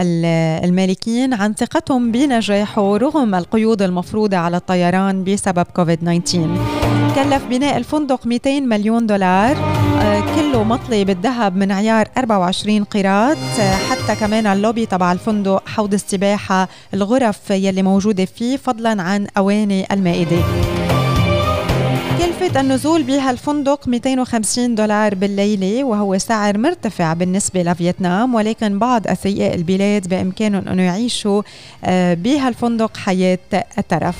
[0.63, 6.47] المالكين عن ثقتهم بنجاحه رغم القيود المفروضة على الطيران بسبب كوفيد 19
[7.15, 9.57] كلف بناء الفندق 200 مليون دولار.
[10.01, 13.37] آه، كله مطلي بالذهب من عيار 24 قيراط.
[13.59, 19.93] آه، حتى كمان اللوبي تبع الفندق حوض السباحة الغرف يلي موجودة فيه فضلا عن أواني
[19.93, 20.37] المائدة.
[22.17, 30.07] كلفة النزول بهالفندق 250 دولار بالليلة وهو سعر مرتفع بالنسبة لفيتنام ولكن بعض أثرياء البلاد
[30.07, 31.41] بإمكانهم أنه يعيشوا
[31.85, 33.39] آه، بهالفندق حياة
[33.77, 34.15] الترف.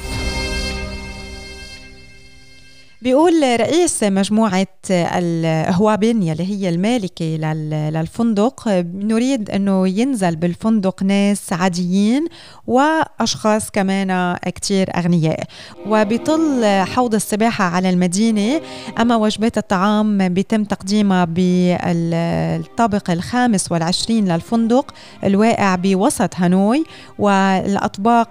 [3.06, 12.28] بيقول رئيس مجموعة الهوابين يلي هي المالكة للفندق نريد أنه ينزل بالفندق ناس عاديين
[12.68, 15.44] وأشخاص كمان كتير أغنياء.
[15.88, 18.62] وبيطل حوض السباحة على المدينة
[19.00, 26.84] أما وجبات الطعام بيتم تقديمها بالطابق الخامس والعشرين للفندق الواقع بوسط هانوي
[27.20, 28.30] والأطباق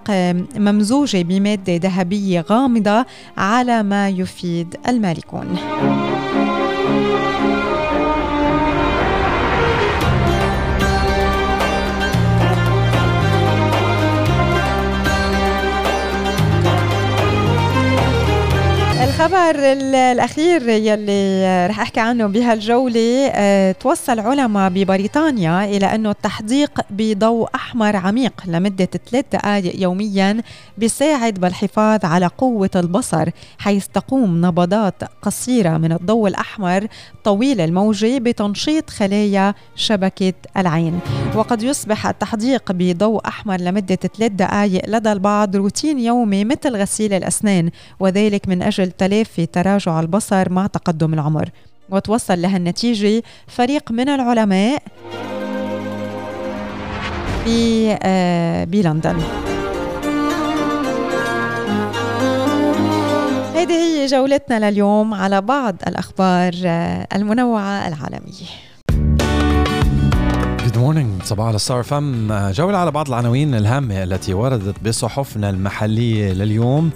[0.57, 3.05] ممزوجة بمادة ذهبية غامضة
[3.37, 5.57] على ما يفيد المالكون.
[19.25, 19.55] الخبر
[20.11, 27.95] الأخير يلي رح أحكي عنه بهالجولة أه توصل علماء ببريطانيا إلى أنه التحديق بضوء أحمر
[27.95, 30.41] عميق لمدة ثلاث دقائق يوميا
[30.77, 36.87] بيساعد بالحفاظ على قوة البصر حيث تقوم نبضات قصيرة من الضوء الأحمر
[37.23, 40.99] طويل الموجة بتنشيط خلايا شبكة العين.
[41.35, 47.69] وقد يصبح التحديق بضوء أحمر لمدة ثلاث دقائق لدى البعض روتين يومي مثل غسيل الأسنان
[47.99, 48.91] وذلك من أجل
[49.23, 51.49] تراجع البصر مع تقدم العمر.
[51.89, 54.83] وتوصل لهالنتيجة فريق من العلماء
[57.43, 59.21] في آه، بلندن
[63.55, 65.13] هذه هي جولتنا لليوم.
[65.13, 68.64] على بعض الأخبار آه، المنوعة العالمية.
[70.85, 76.33] Morning صباح على ستار أف إم جولة على بعض العناوين الهامة التي وردت بصحفنا المحلية
[76.33, 76.89] لليوم.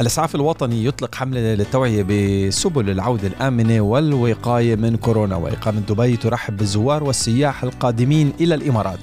[0.00, 5.36] الإسعاف الوطني يطلق حملة للتوعية بسبل العودة الآمنة والوقاية من كورونا.
[5.36, 8.98] وإقامة دبي ترحب بالزوار والسياح القادمين إلى الإمارات.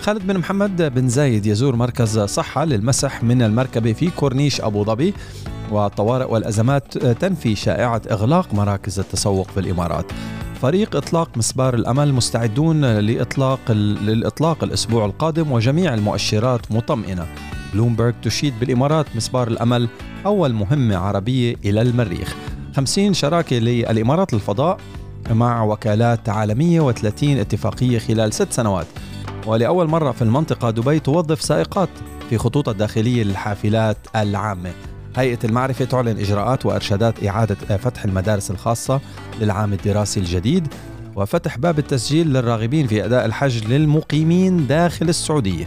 [0.00, 5.14] خالد بن محمد بن زايد يزور مركز صحة للمسح من المركبة في كورنيش أبو ظبي.
[5.70, 10.06] والطوارئ والأزمات تنفي شائعة إغلاق مراكز التسوق في الإمارات.
[10.62, 17.26] فريق إطلاق مسبار الأمل مستعدون لإطلاق للإطلاق الأسبوع القادم وجميع المؤشرات مطمئنة.
[17.74, 19.88] بلومبرج تشيد بالإمارات مسبار الأمل
[20.26, 22.36] أول مهمة عربية إلى المريخ.
[22.76, 24.78] 50 شراكة للإمارات الفضاء
[25.30, 28.86] مع وكالات عالمية و30 اتفاقية خلال ست سنوات.
[29.46, 31.90] ولأول مرة في المنطقة دبي توظف سائقات
[32.30, 34.72] في خطوطها الداخلية للحافلات العامة.
[35.16, 39.00] هيئة المعرفة تعلن إجراءات وإرشادات إعادة فتح المدارس الخاصة
[39.40, 40.68] للعام الدراسي الجديد
[41.16, 45.64] وفتح باب التسجيل للراغبين في أداء الحج للمقيمين داخل السعودية.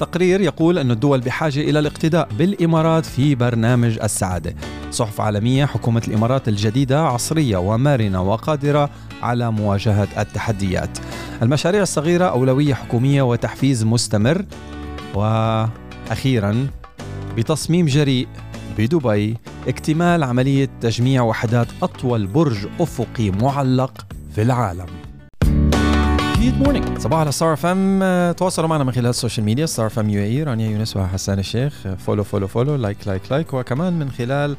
[0.00, 4.54] تقرير يقول أن الدول بحاجة إلى الاقتداء بالإمارات في برنامج السعادة.
[4.90, 8.90] صحف عالمية حكومة الإمارات الجديدة عصرية ومرنة وقادرة
[9.22, 10.98] على مواجهة التحديات.
[11.42, 14.44] المشاريع الصغيرة أولوية حكومية وتحفيز مستمر.
[15.14, 16.66] وأخيرا
[17.36, 18.28] بتصميم جريء
[18.78, 19.36] بدبي
[19.68, 24.86] اكتمال عملية تجميع وحدات أطول برج أفقي معلق في العالم.
[26.40, 28.00] Good morning صباح على ستار أف إم
[28.32, 31.74] تواصلوا معنا من خلال ال social media ستار أف إم UAE رانيا يونس وحسان الشيخ.
[31.98, 34.56] follow follow follow like like like وكمان من خلال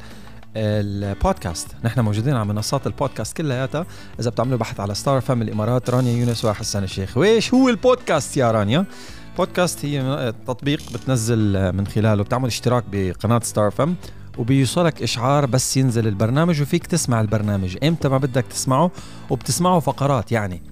[0.56, 1.68] البودكاست.
[1.84, 3.86] نحن موجودين على منصات البودكاست كلياتها.
[4.20, 7.16] إذا بتعملوا بحث على ستار أف إم الإمارات رانيا يونس وحسان الشيخ.
[7.16, 8.84] وإيش هو البودكاست يا رانيا؟
[9.38, 13.94] بودكاست هي تطبيق بتنزل من خلاله بتعمل اشتراك بقناة ستار أف إم
[14.38, 17.76] وبيوصلك إشعار بس ينزل البرنامج وفيك تسمع البرنامج.
[17.84, 18.90] إمتى ما بدك تسمعه؟
[19.30, 20.62] وبتسمعه فقرات يعني.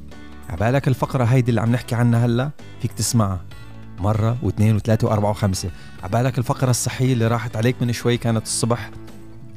[0.48, 2.50] عبالك الفقرة هيدي اللي عم نحكي عنها هلا
[2.82, 3.40] فيك تسمعها
[3.98, 5.70] مرة واثنين وثلاثة وأربعة وخمسة.
[6.02, 8.90] عبالك الفقرة الصحية اللي راحت عليك من شوي كانت الصبح.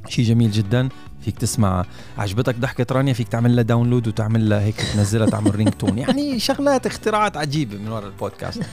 [0.08, 0.90] شيء جميل جدا
[1.22, 1.86] فيك تسمع
[2.18, 6.86] عجبتك ضحكة رانيا؟ فيك تعمل لها download وتعمل لها هيك تنزلها تعمل ringtone يعني شغلات
[6.86, 8.64] اختراعات عجيبة من وراء البودكاست.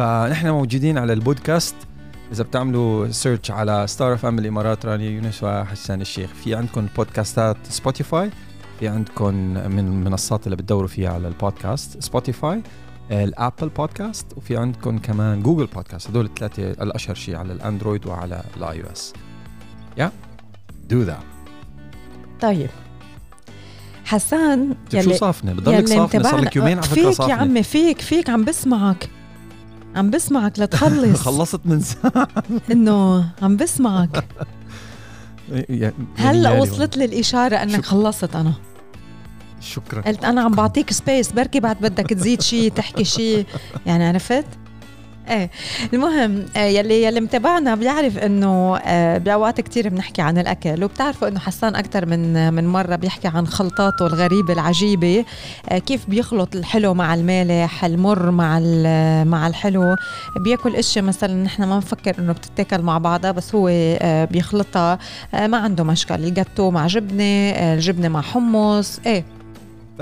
[0.00, 1.74] فنحن موجودين على البودكاست.
[2.32, 6.30] إذا بتعملوا search على ستار اف ام الإمارات رانيا يونس وحسان الشيخ.
[6.30, 8.30] في عندكم podcastات Spotify
[8.78, 12.62] في عندكم من المنصات اللي بتدوروا فيها على ال podcast Spotify
[13.10, 18.82] الابل بودكاست وفي عندكم كمان جوجل بودكاست هدول الثلاثة الأشهر شيء على الأندرويد وعلى الاي
[18.82, 19.12] أو اس
[19.96, 20.12] يا
[20.88, 21.16] دو ذات
[22.40, 22.70] طيب.
[24.04, 28.00] حسان طيب شو صافنه بضلك صافنه صار لك يومين على فكرة فيك يا عمي فيك
[28.00, 29.19] فيك عم بسمعك.
[29.96, 31.20] عم بسمعك لتخلص.
[31.28, 32.28] خلصت من ساعة.
[32.70, 34.24] إنه عم بسمعك.
[36.16, 38.52] هلا وصلت لي الاشاره انك خلصت أنا.
[39.60, 40.00] شكرا.
[40.02, 43.46] قلت أنا عم بعطيك سبيس بركي بعد بدك تزيد شيء تحكي شيء
[43.86, 44.46] يعني عرفت؟
[45.30, 45.50] إيه.
[45.94, 51.38] المهم آه، يلي يلي متابعنا بيعرف إنه آه، بأوقات كثير بنحكي عن الأكل وبتعرفوا إنه
[51.40, 55.24] حسان أكثر من من مرة بيحكي عن خلطاته الغريبة العجيبة
[55.68, 58.58] آه، كيف بيخلط الحلو مع المالح المر مع
[59.24, 59.96] مع الحلو.
[60.44, 63.66] بياكل اشياء مثلا نحن ما نفكر إنه بتتاكل مع بعضها بس هو
[64.30, 64.98] بيخلطها
[65.32, 69.39] ما عنده مشكل ال gateau مع جبنة الجبنة مع حمص إيه.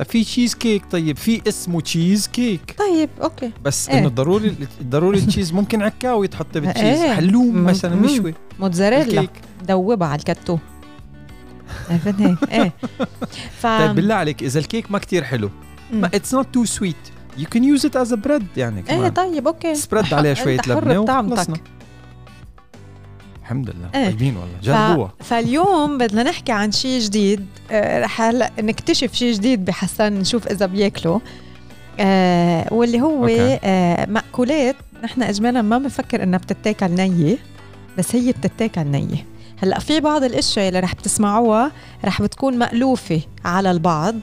[0.05, 3.53] في تشيز كيك طيب في اسمه تشيز كيك طيب okay.
[3.65, 7.95] بس إيه؟ إنه ضروري ضروري ال cheese ممكن عكاوي تحط بال cheese إيه؟ حلوم مثلا
[7.97, 8.35] مشوي.
[8.61, 9.29] موتزاريلا.
[9.69, 10.59] دوبها على ال gateau.
[11.91, 12.73] عرفت هيك إيه.
[13.59, 13.67] ف...
[13.81, 15.51] طيب بالله عليك إذا الكيك ما كتير حلو
[15.93, 16.97] it's not too sweet
[17.39, 19.03] you can use it as bread يعني كمان.
[19.03, 19.75] إيه طيب okay.
[19.75, 21.57] spread عليها شوية لبنة وخلصنا.
[23.49, 23.91] الحمد لله.
[23.95, 24.11] إيه.
[24.11, 24.61] طيبين والله.
[24.63, 25.13] جربوها.
[25.19, 25.23] ف...
[25.23, 27.47] فاليوم بدنا نحكي عن شيء جديد.
[27.71, 31.21] آه، رح هلا نكتشف شيء جديد بحسن نشوف إذا بياكلوا.
[32.01, 34.77] آه واللي هو آه مأكولات.
[35.05, 37.39] نحن اجمالا ما بنفكر إنها بتتاكل نية
[37.99, 39.27] بس هي بتتاكل نية.
[39.57, 41.73] هلأ في بعض الأشياء اللي رح بتسمعوها
[42.05, 44.17] رح بتكون مألوفة على البعض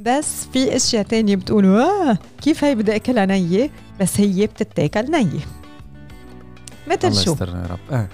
[0.00, 5.40] بس في أشياء تانية بتقولوا آه كيف هي بدي أكلها نية؟ بس هي بتتاكل نية.
[6.86, 7.78] مثل شو؟ الله يا رب.
[7.92, 8.08] آه.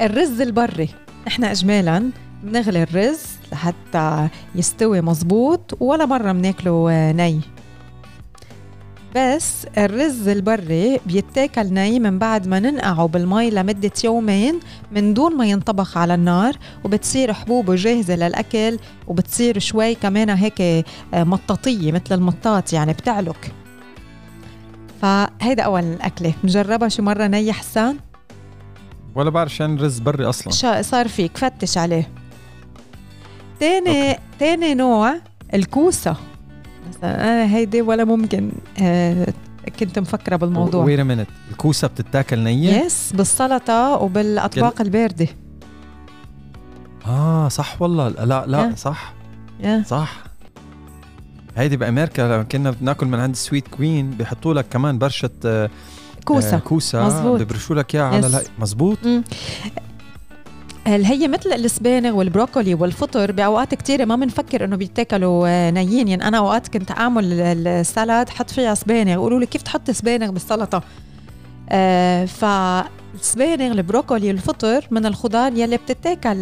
[0.00, 0.88] الرز البري.
[1.26, 2.10] نحن اجمالا
[2.42, 3.20] بنغلي الرز
[3.52, 7.40] لحتى يستوي مزبوط ولا مرة بناكله ني.
[9.16, 14.60] بس الرز البري بيتاكل ني من بعد ما ننقعه بالمي لمدة يومين
[14.92, 20.84] من دون ما ينطبخ على النار وبتصير حبوبه جاهزة للأكل وبتصير شوي كمان هيك آه،
[21.14, 23.52] مطاطية مثل المطاط يعني بتعلك
[25.02, 27.96] فهيدا أول الأكلة مجربها شي مرة ني حسان؟
[29.16, 30.52] ولا بعرف شان رز بري أصلا.
[30.52, 32.08] شا صار فيك فتش عليه.
[33.60, 34.20] تاني أوكي.
[34.38, 35.14] تاني نوع
[35.54, 36.16] الكوسة.
[36.88, 38.52] مثلا أنا هيدي ولا ممكن
[38.82, 39.26] آه
[39.80, 40.84] كنت مفكرة بالموضوع.
[40.84, 44.86] وير مينت الكوسة بتتاكل نية؟ يس بالسلطة وبالأطباق يل...
[44.86, 45.28] الباردة.
[47.06, 48.08] آه صح والله.
[48.08, 48.78] لا لا yeah.
[48.78, 49.14] صح.
[49.62, 49.86] Yeah.
[49.86, 50.24] صح.
[51.56, 55.70] هيدي بأمريكا كنا بناكل من عند Sweet Green بيحطوا لك كمان برشة آه
[56.26, 56.56] كوسة.
[56.56, 57.06] آه كوسة.
[57.06, 58.98] مزبوط ببرشوا لك اياها على الهي مزبوط
[60.86, 66.38] هي مثل السبانخ والبروكولي والفطر؟ بأوقات كثيره ما بنفكر إنه بيتاكلوا آه، نيين يعني أنا
[66.38, 67.32] أوقات كنت أعمل
[67.66, 69.10] السلطه حط فيها سبانخ.
[69.10, 70.82] يقولوا لي كيف تحطي سبانخ بالسلطة؟
[71.70, 72.24] آه
[73.16, 76.36] فالسبانخ البروكولي الفطر من الخضار يلي بتتاكل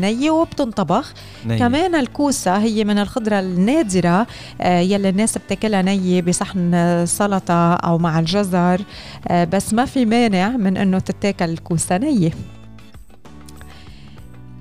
[0.00, 1.14] نية وبتنطبخ.
[1.46, 1.58] نية.
[1.58, 4.26] كمان الكوسة هي من الخضرة النادرة
[4.60, 8.80] آه يلي الناس بتاكلها نية بصحن سلطة أو مع الجزر
[9.28, 12.30] آه بس ما في مانع من أنه تتاكل الكوسة نية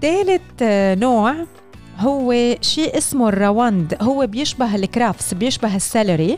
[0.01, 1.35] ثالث آه، نوع
[1.99, 3.97] هو شيء اسمه الرواند.
[4.01, 6.37] هو بيشبه الكرافس بيشبه ال celery.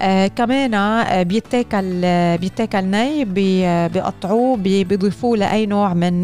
[0.00, 6.22] آه كمان آه بيتاكل آه بيتاكل ني بي بيقطعوه بي بيضيفوه لأي نوع من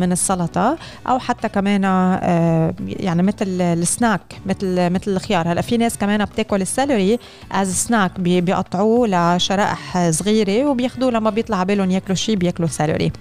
[0.00, 5.52] من السلطة أو حتى كمان آه يعني مثل السناك مثل مثل الخيار.
[5.52, 7.18] هلأ في ناس كمان بتاكل ال celery
[7.52, 13.12] as snack بي بيقطعوه لشرائح صغيرة وبياخذوه لما بيطلع بالهم ياكلوا شيء بياكلوا celery.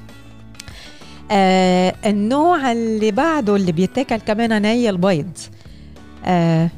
[1.31, 5.37] آه النوع اللي بعده اللي بيتاكل كمان ني البيض.
[6.25, 6.69] آه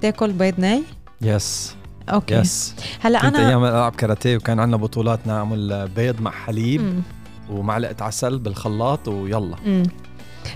[0.00, 0.82] تاكل بيض ني؟
[1.22, 1.74] Yes
[2.12, 2.34] okay.
[2.34, 7.02] Yes هلا أنا أيام ألعب كاراتيه وكان عندنا بطولات نعمل بيض مع حليب مم.
[7.50, 9.56] ومعلقة عسل بالخلاط ويلا.
[9.66, 9.82] مم.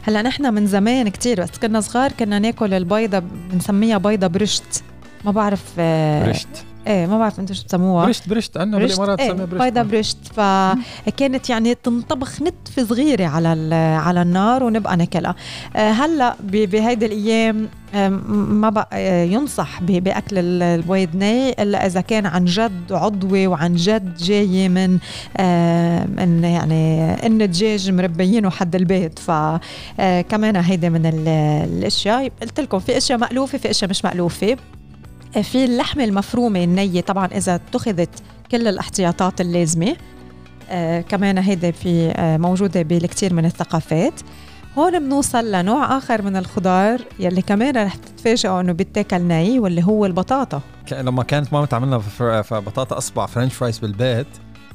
[0.02, 4.82] هلا نحن من زمان كتير بس كنا صغار كنا ناكل البيضة بنسميها بيضة برشت.
[5.24, 6.48] ما بعرف آه برشت.
[6.86, 8.06] إيه ما بعرف أنتم شو بتسموها.
[8.06, 9.62] برشت برشت عندنا بالإمارات إيه برشت.
[9.62, 10.18] بيضة برشت.
[10.34, 15.34] فكانت يعني تنطبخ نتفة صغيرة على على النار ونبقى ناكلها.
[15.76, 22.26] آه، هلأ بهيدي الأيام آه، ما بقى آه، ينصح بأكل البيض ني إلا إذا كان
[22.26, 24.90] عن جد عضوي وعن جد جاي من
[26.16, 29.18] من يعني إن دجاج مربيينه حد البيت.
[29.18, 32.32] فكمان هيدي من الأشياء.
[32.42, 34.56] قلت لكم في أشياء مألوفة في أشياء مش مألوفة.
[35.42, 39.96] في اللحمة المفرومة النية طبعا إذا اتخذت كل الاحتياطات اللازمة.
[40.70, 44.20] آه كمان هيدا في آه موجودة بالكثير من الثقافات.
[44.78, 50.06] هون بنوصل لنوع آخر من الخضار يلي كمان رح تتفاجئوا إنه بيتاكل ني واللي هو
[50.06, 50.60] البطاطا.
[50.92, 52.02] لما كانت ماما تعملنا
[52.50, 54.26] بطاطا أصبع french fries بالبيت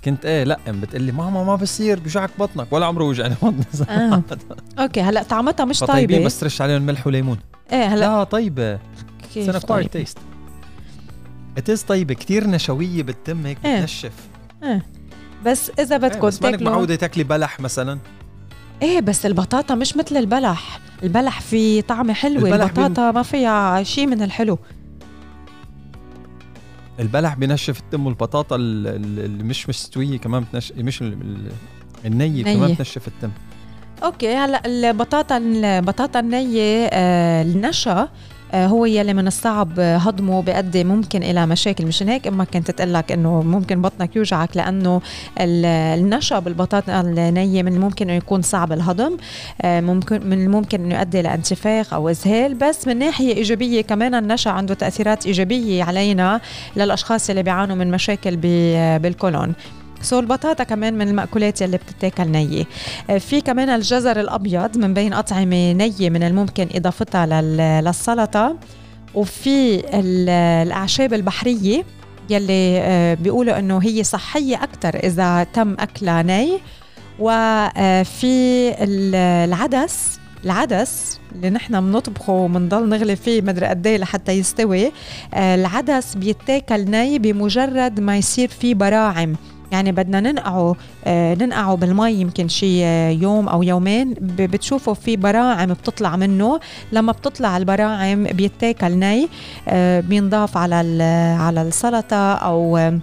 [0.06, 2.74] كنت إيه لأ بتقول لي ماما ما بصير بيوجعك بطنك.
[2.74, 4.22] ولا عمره وجعني بطني آه.
[4.80, 6.26] okay هلأ طعمتها مش طيبة.
[6.26, 7.38] بس ترش عليهم ملح وليمون.
[7.72, 8.00] إيه هلأ.
[8.00, 8.80] لا طيبة.
[9.34, 9.92] كيف طيب.
[9.92, 10.18] taste
[11.58, 13.78] it's طيبه كثير نشوية بالتم هيك إيه.
[13.78, 14.14] بتنشف.
[14.64, 14.86] إيه.
[15.46, 16.72] بس إذا بدكم إيه بس تاكلوا.
[16.72, 18.00] معوده تاكلي بلح مثلا.
[18.82, 20.80] إيه بس البطاطا مش مثل البلح.
[21.04, 23.16] البلح في طعمه حلو البطاطا بين...
[23.16, 24.60] ما فيها شيء من الحلو.
[27.00, 31.04] البلح بنشف التم والبطاطا اللي مش مستوية كمان بتنشف مش
[32.06, 33.32] النية كمان بتنشف التم
[34.04, 38.10] أوكي هلأ البطاطا البطاطا النية آه النشا آه،
[38.54, 41.86] هو يلي من الصعب هضمه بيؤدي ممكن إلى مشاكل.
[41.86, 45.02] مشان هيك أما كنت تقول لك إنه ممكن بطنك يوجعك لأنه
[45.40, 49.18] النشا بالبطاطا النية من الممكن إنه يكون صعب الهضم
[49.62, 54.52] آه، ممكن من الممكن إنه يؤدي لانتفاخ أو اسهال بس من ناحية إيجابية كمان النشا
[54.52, 56.42] عنده تأثيرات إيجابية علينا
[56.76, 58.36] للأشخاص اللي بيعانوا من مشاكل
[59.00, 59.54] بالكولون.
[60.02, 62.64] سو البطاطا كمان من المأكولات يلي بتتاكل نية
[63.10, 67.42] آه، في كمان الجزر الأبيض من بين أطعمة نية من الممكن إضافتها
[67.82, 68.58] للسلطة.
[69.16, 71.84] وفي الأعشاب البحرية
[72.30, 76.60] يلي آه، بيقولوا إنه هي صحية أكثر إذا تم اكلها ني.
[77.20, 80.20] وفي آه، العدس.
[80.46, 84.92] العدس اللي نحن بنطبخه وبنضل نغلي فيه مدري قد إيه لحتى يستوي.
[85.34, 89.36] العدس بيتاكل ني بمجرد ما يصير فيه براعم.
[89.72, 94.14] يعني بدنا ننقعه آه ننقعه بالمي يمكن شي يوم أو يومين.
[94.20, 96.60] بتشوفوا في براعم بتطلع منه.
[96.92, 99.28] لما بتطلع البراعم بيتاكل ني
[99.68, 100.76] آه بينضاف على
[101.40, 103.00] على السلطة أو آه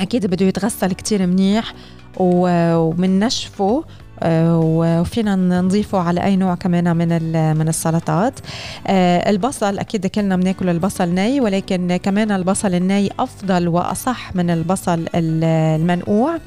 [0.00, 1.74] أكيد بده يتغسل كتير منيح
[2.16, 3.84] ومن نشفه آه،
[4.24, 7.08] وفينا نضيفه على أي نوع كمان من
[7.56, 8.40] من السلطات.
[8.86, 15.06] آه، البصل أكيد كلنا بناكل البصل ني ولكن كمان البصل الني أفضل وأصح من البصل
[15.14, 16.38] المنقوع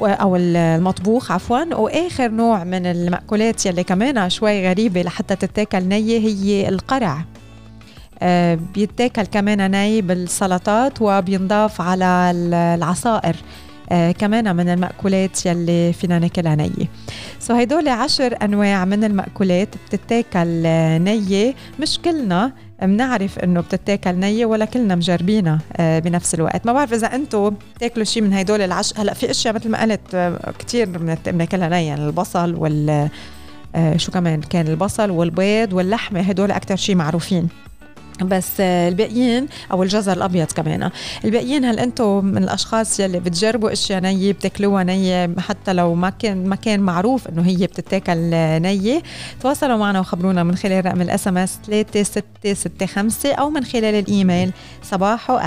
[0.00, 1.74] أو المطبوخ عفوا.
[1.74, 7.24] وآخر نوع من المأكولات يلي كمان شوي غريبة لحتى تتاكل نيه هي القرع.
[8.22, 13.36] آه، بيتاكل كمان ني بالسلطات وبينضاف على العصائر.
[13.36, 16.88] آه كمان من المأكولات يلي فينا ناكلها نية
[17.40, 24.14] سو so هيدول عشر أنواع من المأكولات بتتاكل آه، نية مش كلنا بنعرف إنه بتتاكل
[24.14, 26.66] نيه ولا كلنا مجربينها آه بنفس الوقت.
[26.66, 30.14] ما بعرف إذا أنتم بتاكلوا شيء من هدول العشر هلأ في أشياء مثل ما قلت
[30.14, 30.88] آه كثير
[31.26, 33.08] بناكلها نيه يعني البصل وال
[33.74, 37.48] آه شو كمان كان البصل والبيض واللحمة هدول أكثر شيء معروفين.
[38.22, 40.90] بس الباقيين أو الجزر الأبيض كمان.
[41.24, 46.46] الباقيين هل أنتم من الأشخاص يلي بتجربوا إشياء نية بتاكلوها نية حتى لو ما كان
[46.48, 48.16] ما كان معروف إنه هي بتتاكل
[48.62, 49.02] نية؟
[49.40, 54.52] تواصلوا معنا وخبرونا من خلال رقم ال SMS 3665 أو من خلال الإيميل
[54.82, 55.38] صباحو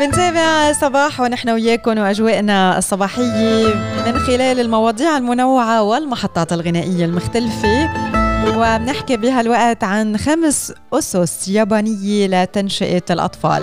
[0.00, 3.66] بنتابع صباح ونحن وياكم وأجواءنا الصباحية
[4.06, 7.90] من خلال المواضيع المنوعة والمحطات الغنائية المختلفة.
[8.46, 13.62] وبنحكي بهالوقت عن خمس أسس يابانية لتنشئة الأطفال.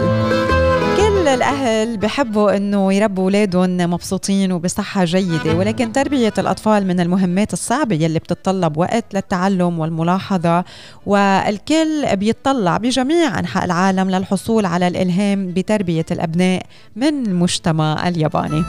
[1.34, 8.20] الأهل بحبوا إنه يربوا أولادهم مبسوطين وبصحة جيدة ولكن تربية الأطفال من المهمات الصعبة يلي
[8.20, 10.64] بتتطلب وقت للتعلم والملاحظة
[11.06, 16.64] والكل بيتطلع بجميع أنحاء العالم للحصول على الإلهام بتربية الأبناء
[16.96, 18.64] من المجتمع الياباني.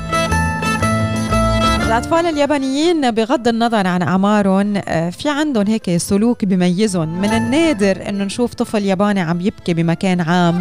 [1.86, 8.24] الأطفال اليابانيين بغض النظر عن أعمارهم آه، في عندهم هيك سلوك بيميزهم من النادر إنه
[8.24, 10.60] نشوف طفل ياباني عم يبكي بمكان عام.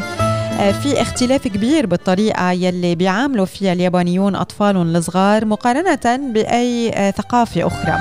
[0.57, 7.99] في اختلاف كبير بالطريقة يلي بيعاملوا فيها اليابانيون أطفالهم الصغار مقارنة بأي آه، ثقافة أخرى.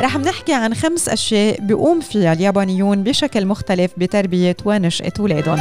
[0.00, 5.58] رح نحكي عن خمس أشياء بيقوم فيها اليابانيون بشكل مختلف بتربية ونشأة أولادهم.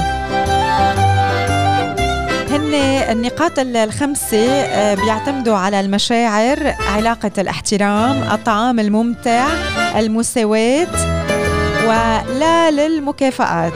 [2.50, 2.74] هن
[3.12, 9.48] النقاط الخمسة آه، بيعتمدوا على المشاعر علاقة الاحترام الطعام الممتع
[9.96, 10.88] المساواة
[11.88, 13.74] ولا للمكافآت.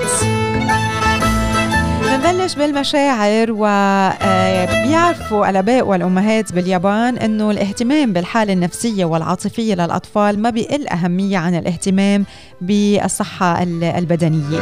[2.24, 10.88] بنبلش بالمشاعر وبيعرفوا آه، الأباء والأمهات باليابان إنه الاهتمام بالحالة النفسية والعاطفية للأطفال ما بيقل
[10.88, 12.26] أهمية عن الاهتمام
[12.62, 14.60] بالصحة البدنية.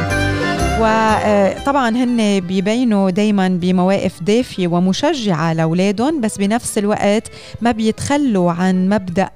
[0.79, 7.27] وطبعا هن بيبينوا دايما بمواقف دافية ومشجعة لأولادهم بس بنفس الوقت
[7.61, 9.29] ما بيتخلوا عن مبدأ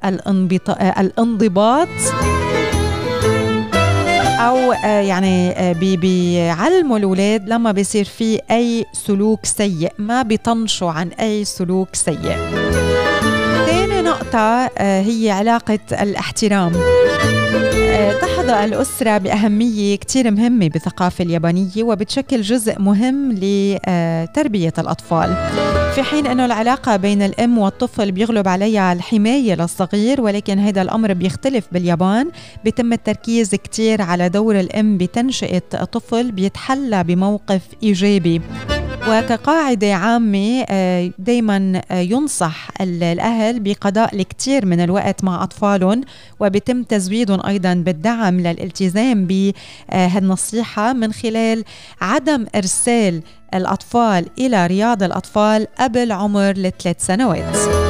[1.00, 1.88] الانضباط
[4.46, 10.92] أو آه، يعني آه، بي بيعلموا الأولاد لما بيصير في أي سلوك سيء ما بيطنشوا
[10.92, 12.38] عن أي سلوك سيء.
[13.66, 16.72] ثاني نقطة آه، هي علاقة الاحترام.
[18.48, 25.36] تحظى الأسرة بأهمية كتير مهمة بالثقافة اليابانية وبتشكل جزء مهم لتربية الأطفال.
[25.96, 31.66] في حين أنه العلاقة بين الأم والطفل بيغلب عليها الحماية للصغير ولكن هذا الأمر بيختلف
[31.72, 32.32] باليابان.
[32.64, 35.60] بيتم التركيز كتير على دور الأم بتنشئة
[35.92, 38.42] طفل بيتحلى بموقف إيجابي.
[39.08, 46.02] وكقاعدة عامة آه، دايما آه، ينصح الأهل بقضاء الكثير من الوقت مع أطفالهم
[46.40, 51.64] وبيتم تزويدهم أيضا بالدعم للالتزام بهالنصيحة من خلال
[52.02, 53.22] عدم إرسال
[53.54, 57.85] الأطفال إلى رياض الأطفال قبل عمر الثلاث سنوات.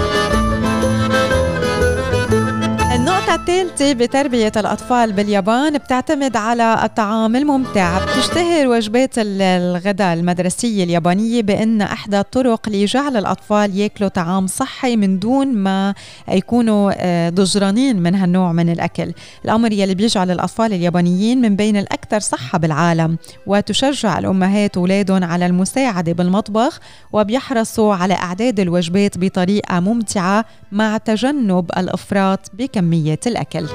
[3.49, 8.05] الثالثة بتربية الأطفال باليابان بتعتمد على الطعام الممتع.
[8.05, 15.47] بتشتهر وجبات الغداء المدرسية اليابانية بأن إحدى الطرق لجعل الأطفال يأكلوا طعام صحي من دون
[15.47, 15.93] ما
[16.31, 19.13] يكونوا آه، ضجرانين من هالنوع من الأكل.
[19.45, 23.17] الأمر يلي بيجعل الأطفال اليابانيين من بين الأكثر صحة بالعالم
[23.47, 26.79] وتشجع الأمهات أولادهم على المساعدة بالمطبخ
[27.13, 33.67] وبيحرصوا على إعداد الوجبات بطريقة ممتعة مع تجنب الإفراط بكمية الأكل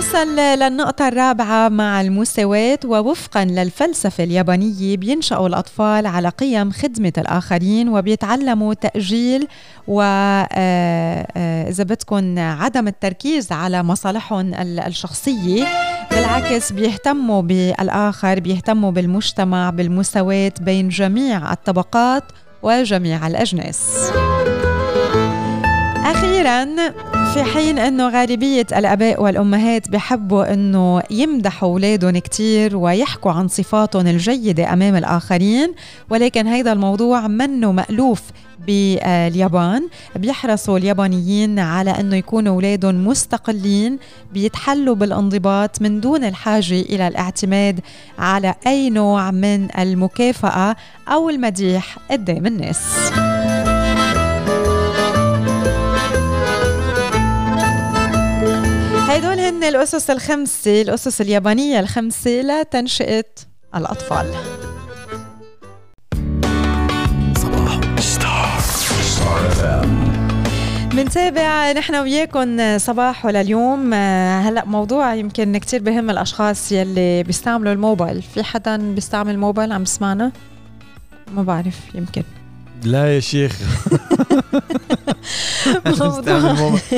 [0.00, 8.74] نوصل للنقطة الرابعة مع المساواة ووفقا للفلسفة اليابانية بينشأوا الأطفال على قيم خدمة الآخرين وبيتعلموا
[8.74, 9.48] تأجيل
[9.88, 15.66] وإذا آه، آه، بدكم عدم التركيز على مصالحهم الشخصية.
[16.10, 22.24] بالعكس بيهتموا بالآخر بيهتموا بالمجتمع بالمساواة بين جميع الطبقات
[22.62, 24.10] وجميع الأجناس.
[26.10, 26.64] أخيرا
[27.34, 34.72] في حين أنه غالبية الأباء والأمهات بحبوا أنه يمدحوا أولادهم كتير ويحكوا عن صفاتهم الجيدة
[34.72, 35.74] أمام الآخرين
[36.10, 38.22] ولكن هذا الموضوع منه مألوف
[38.66, 39.88] باليابان.
[40.16, 43.98] بيحرصوا اليابانيين على أنه يكونوا أولادهم مستقلين
[44.32, 47.80] بيتحلوا بالانضباط من دون الحاجة إلى الاعتماد
[48.18, 50.76] على أي نوع من المكافأة
[51.08, 53.10] أو المديح قدام الناس.
[59.20, 63.24] هيدول هن الأسس الخمسة الأسس اليابانية الخمسة لتنشئة
[63.74, 64.34] الأطفال.
[67.38, 67.80] صباح.
[67.98, 68.60] ستار
[70.94, 78.22] بنتابع نحن وياكم صباح لليوم هلأ موضوع يمكن كتير بهم الأشخاص يلي بيستعملوا الموبايل.
[78.22, 80.32] في حدا بيستعمل الموبايل عم يسمعنا
[81.34, 82.22] ما بعرف يمكن.
[82.84, 83.60] لا يا شيخ.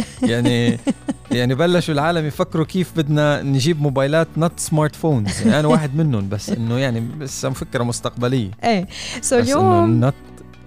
[0.23, 0.79] يعني
[1.31, 6.51] يعني بلشوا العالم يفكروا كيف بدنا نجيب موبايلات not smartphones يعني أنا واحد منهم بس
[6.51, 8.51] إنه يعني بس فكرة مستقبلية.
[8.65, 8.87] إيه.
[9.21, 10.13] so اليوم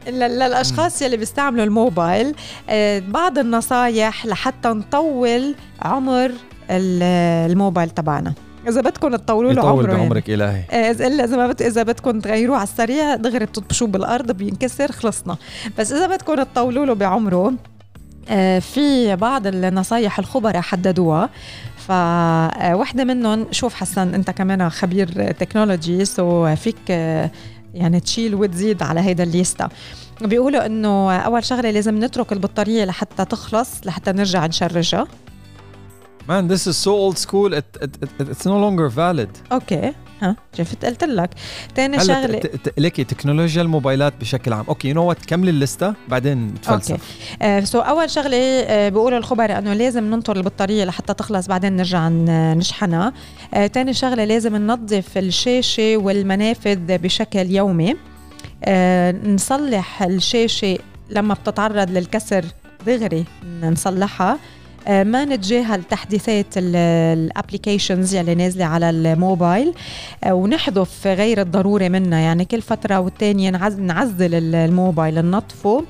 [0.08, 2.36] للأشخاص يلي بيستعملوا الموبايل
[2.70, 6.32] آه، بعض النصايح لحتى نطول عمر
[6.70, 8.34] الموبايل تبعنا.
[8.68, 10.02] إذا بدكم تطولوا له عمره يعني.
[10.02, 10.30] بعمرك.
[10.30, 11.62] الهي آه، إلا إذا ما بت...
[11.62, 15.38] إذا بدكم تغيروه على السريع دغري بتطبشوه بالأرض بينكسر خلصنا
[15.80, 17.54] بس إذا بدكم تطولوا له بعمره
[18.30, 21.30] آه، في بعض النصايح الخبراء حددوها
[21.88, 26.90] فواحدة منهم شوف حسن أنت كمان خبير تكنولوجي سو فيك
[27.76, 29.70] يعني تشيل وتزيد على هيدا الليستا
[30.22, 35.08] بيقولوا إنه أول شغلة لازم نترك البطارية لحتى تخلص لحتى نرجع نشرجها
[36.28, 37.50] Man, this is so old school.
[37.54, 39.30] It, it, it, it's no longer valid.
[39.52, 41.30] okay ها شفت؟ قلت لك.
[41.76, 42.42] ثاني شغلة.
[42.78, 44.66] ليكي تكنولوجيا الموبايلات بشكل عام.
[44.68, 47.04] okay you know what كملي الليستة بعدين نتفلسف okay
[47.42, 52.10] آه so أول شغلة آه بيقولوا الخبراء إنه لازم ننطر البطارية لحتى تخلص بعدين نرجع
[52.10, 53.14] نشحنها.
[53.52, 57.96] ثاني آه شغلة لازم ننظف الشاشة والمنافذ بشكل يومي.
[58.64, 60.78] آه نصلح الشاشة
[61.10, 62.46] لما بتتعرض للكسر
[62.86, 63.26] دغري
[63.62, 64.40] نصلحها.
[64.90, 69.74] ما نتجاهل تحديثات ال applications يلي نازلة على الموبايل
[70.24, 75.84] آه، ونحذف غير الضروري منها يعني كل فترة والتانية نعزل الموبايل ننظفه.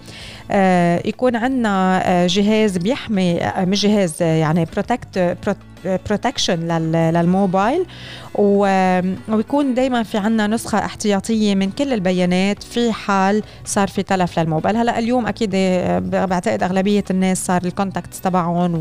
[0.45, 0.45] آه،
[1.06, 5.38] يكون عندنا جهاز بيحمي مش جهاز يعني protect
[6.08, 7.86] protection للموبايل.
[8.36, 12.64] ويكون دائما في عنا نسخة احتياطية من كل البيانات.
[12.64, 14.78] في حال صار في تلف للموبايل.
[14.78, 15.50] هلأ اليوم أكيد
[16.12, 18.80] بعتقد أغلبية الناس صار ال contacts تبعهم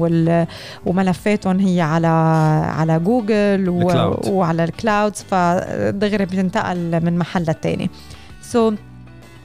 [0.87, 2.07] وملفاتهم هي على
[2.77, 3.69] على جوجل
[4.29, 7.91] وعلى ال clouds فدغري بتنتقل من محل للتاني.
[8.43, 8.75] so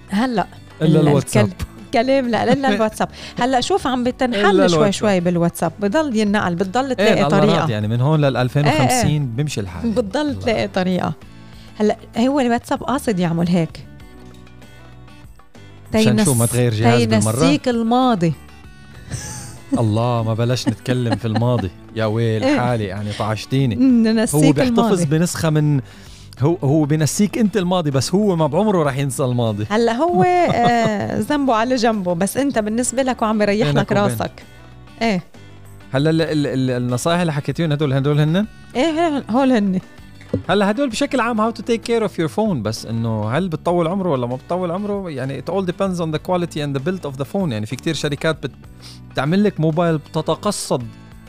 [0.09, 0.47] هلأ
[0.81, 1.49] إلا الواتساب.
[1.93, 3.09] كلام لا الا الواتساب.
[3.39, 5.71] هلأ شوف عم بتنحل شوي شوي بالواتساب.
[5.79, 7.69] بضل ينقل بتضل تلاقي إيه طريقة.
[7.69, 9.05] يعني من هون لل 2050 إيه.
[9.05, 9.19] إيه.
[9.19, 9.91] بيمشي الحال.
[9.91, 11.13] بتضل تلاقي طريقة.
[11.77, 13.85] هلأ هو الواتساب قاصد يعمل هيك.
[15.95, 18.33] مشان شو؟ ما تغير جهاز بالمرة؟ تينسيك الماضي.
[19.79, 21.69] الله ما بلاش نتكلم في الماضي.
[21.95, 22.59] يا ويل إيه.
[22.59, 23.75] حالي يعني طعشتيني.
[24.33, 25.81] هو بيحتفظ بنسخة من
[26.41, 29.65] هو هو بنسيك انت الماضي بس هو ما بعمره رح ينسى الماضي.
[29.69, 30.23] هلا هو
[30.53, 34.43] آه ذنبه على جنبه بس انت بالنسبة لك وعم يريح لك راسك.
[35.01, 35.23] إيه.
[35.93, 36.11] هلا
[36.77, 39.79] النصائح اللي حكيتيهم هدول هدول هن؟ إيه هول هن.
[40.49, 43.87] هلا هدول بشكل عام how to take care of your phone بس إنه هل بتطول
[43.87, 47.11] عمره ولا ما بتطول عمره؟ يعني it all depends on the quality and the build
[47.11, 47.51] of the phone.
[47.51, 48.37] يعني في كتير شركات
[49.11, 50.83] بتعمل لك موبايل بتتقصد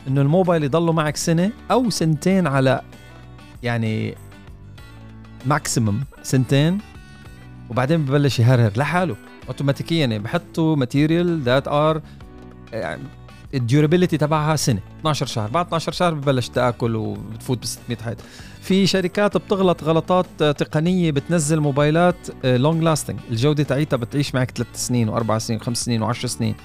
[0.07, 2.81] إنه الموبايل يضله معك سنة أو سنتين على
[3.63, 4.15] يعني
[5.45, 6.77] maximum سنتين
[7.69, 9.15] وبعدين ببلش يهرهر لحاله.
[9.47, 12.01] أوتوماتيكيا يعني بحطوا material ذات ار
[13.53, 15.49] ال durability تبعها سنة 12 شهر.
[15.49, 18.17] بعد 12 شهر ببلش تأكل وبتفوت ب 600 حيط.
[18.61, 25.09] في شركات بتغلط غلطات تقنية بتنزل موبايلات long lasting الجودة تاعيتها بتعيش معك 3 سنين
[25.09, 26.55] وأربع سنين وخمس سنين و10 سنين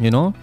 [0.00, 0.36] you know?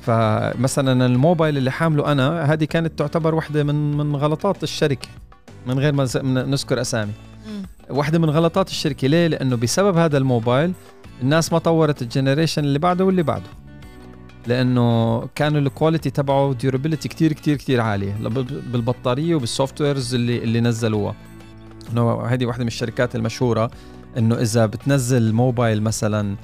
[0.00, 5.08] فمثلا الموبايل اللي حامله أنا هذه كانت تعتبر واحدة من من غلطات الشركة.
[5.66, 7.12] من غير ما نذكر أسامي.
[7.90, 9.08] واحدة من غلطات الشركة.
[9.08, 10.72] ليه؟ لأنه بسبب هذا الموبايل
[11.22, 13.50] الناس ما طورت ال generation اللي بعده واللي بعده.
[14.46, 18.16] لأنه كانوا ال quality تبعه durability كتير كتير كتير عالية.
[18.72, 21.14] بالبطارية وبال softwares اللي اللي نزلوها.
[21.92, 23.70] إنه هذه واحدة من الشركات المشهورة
[24.18, 26.36] إنه إذا بتنزل موبايل مثلا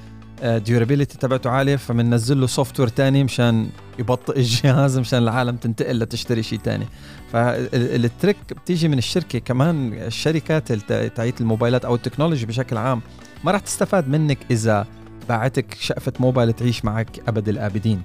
[0.43, 6.59] durability تبعته عالية فبننزل له software ثاني مشان يبطئ الجهاز مشان العالم تنتقل لتشتري شيء
[6.59, 6.87] ثاني
[7.33, 13.01] فال trick بتيجي من الشركة كمان الشركات تاعت الموبايلات أو ال technology بشكل عام
[13.45, 14.87] ما راح تستفاد منك إذا
[15.29, 18.03] باعتك شقفة موبايل تعيش معك أبد الآبدين.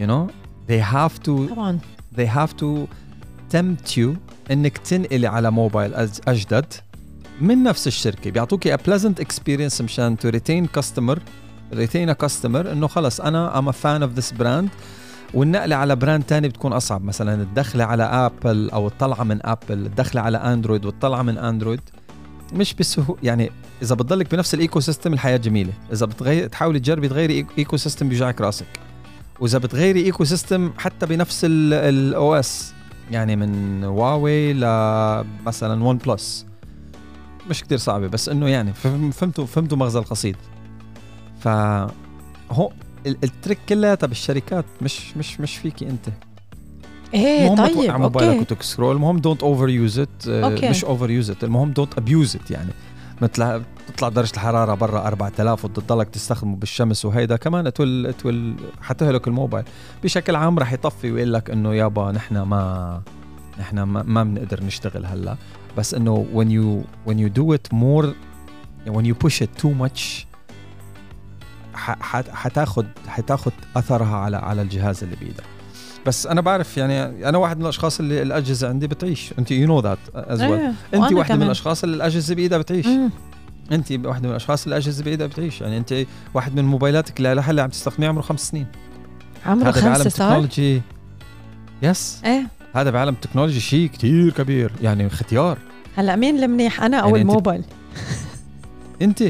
[0.00, 0.30] You know?
[0.68, 1.78] They have to طبعا.
[2.16, 2.88] they have to
[3.56, 4.08] tempt you
[4.50, 5.94] إنك تنقلي على موبايل
[6.28, 6.72] أجدد
[7.40, 8.30] من نفس الشركة.
[8.30, 11.18] بيعطوكي a pleasant experience مشان to retain customer
[11.72, 14.68] a customer إنه خلص أنا a fan of this brand.
[15.34, 17.04] والنقلة على brand تاني بتكون أصعب.
[17.04, 21.80] مثلا الدخلة على ابل أو الطلعة من ابل الدخلة على اندرويد والطلعة من اندرويد
[22.52, 23.50] مش بسهوله يعني
[23.82, 25.72] إذا بتضلك بنفس ال ecosystem الحياة جميلة.
[25.92, 28.66] إذا بتغير تحاولي تجربي تغيري ecosystem بيوجعك راسك.
[29.40, 32.72] وإذا بتغيري ecosystem حتى بنفس ال OS
[33.10, 36.46] يعني من هواوي لمثلا ون بلس
[37.50, 38.72] مش كتير صعبة بس إنه يعني
[39.12, 40.36] فهمتوا فهمتوا مغزى القصيد.
[41.40, 41.48] ف
[42.50, 42.72] هو
[43.06, 46.08] ال trick كلها بالشركات مش مش مش فيكي انت.
[47.14, 50.28] إيه طيب توقع موبايلك وتسكرول المهم don't overuse it
[50.64, 52.70] مش overuse it المهم don't abuse it يعني.
[53.22, 58.54] مثل تطلع درجة الحرارة برا 4000 وتضلك تستخدمه بالشمس وهيدا كمان at all at all
[58.82, 59.64] حتهلك الموبايل.
[60.04, 63.02] بشكل عام رح يطفي ويقول لك إنه يابا نحن ما
[63.60, 65.36] نحن ما بنقدر نشتغل هلأ.
[65.78, 68.06] بس إنه when you when you do it more
[68.92, 70.26] when you push it too much
[72.32, 75.44] حتاخد حتاخد أثرها على على الجهاز اللي بايدك
[76.06, 79.34] بس أنا بعرف يعني أنا واحد من الأشخاص اللي الأجهزة عندي بتعيش.
[79.38, 82.86] أنت you know that as well أنت واحدة من الأشخاص اللي الأجهزة بإيدها بتعيش.
[82.86, 83.10] مم.
[83.72, 85.60] أنت واحدة من الأشخاص اللي الأجهزة بإيدها بتعيش.
[85.60, 85.94] يعني أنت
[86.34, 88.66] واحد من موبايلاتك اللي لهلا عم تستخدميه عمره خمس سنين.
[89.46, 90.82] عمره خمس بعالم التكنولوجي
[91.82, 92.46] yes إيه.
[92.74, 94.72] هذا بعالم التكنولوجي شيء كتير كبير.
[94.82, 95.58] يعني اختيار.
[95.96, 97.64] هلأ مين المنيح أنا أو يعني الموبايل؟
[99.02, 99.22] أنت.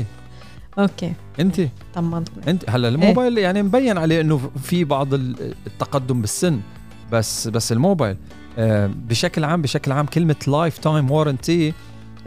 [0.79, 1.13] okay.
[1.41, 1.61] انت؟
[1.95, 6.61] طمنتني انت هلا الموبايل إيه؟ يعني مبين عليه إنه في بعض التقدم بالسن
[7.13, 8.17] بس بس الموبايل.
[8.59, 11.73] آه بشكل عام بشكل عام كلمة lifetime warranty ال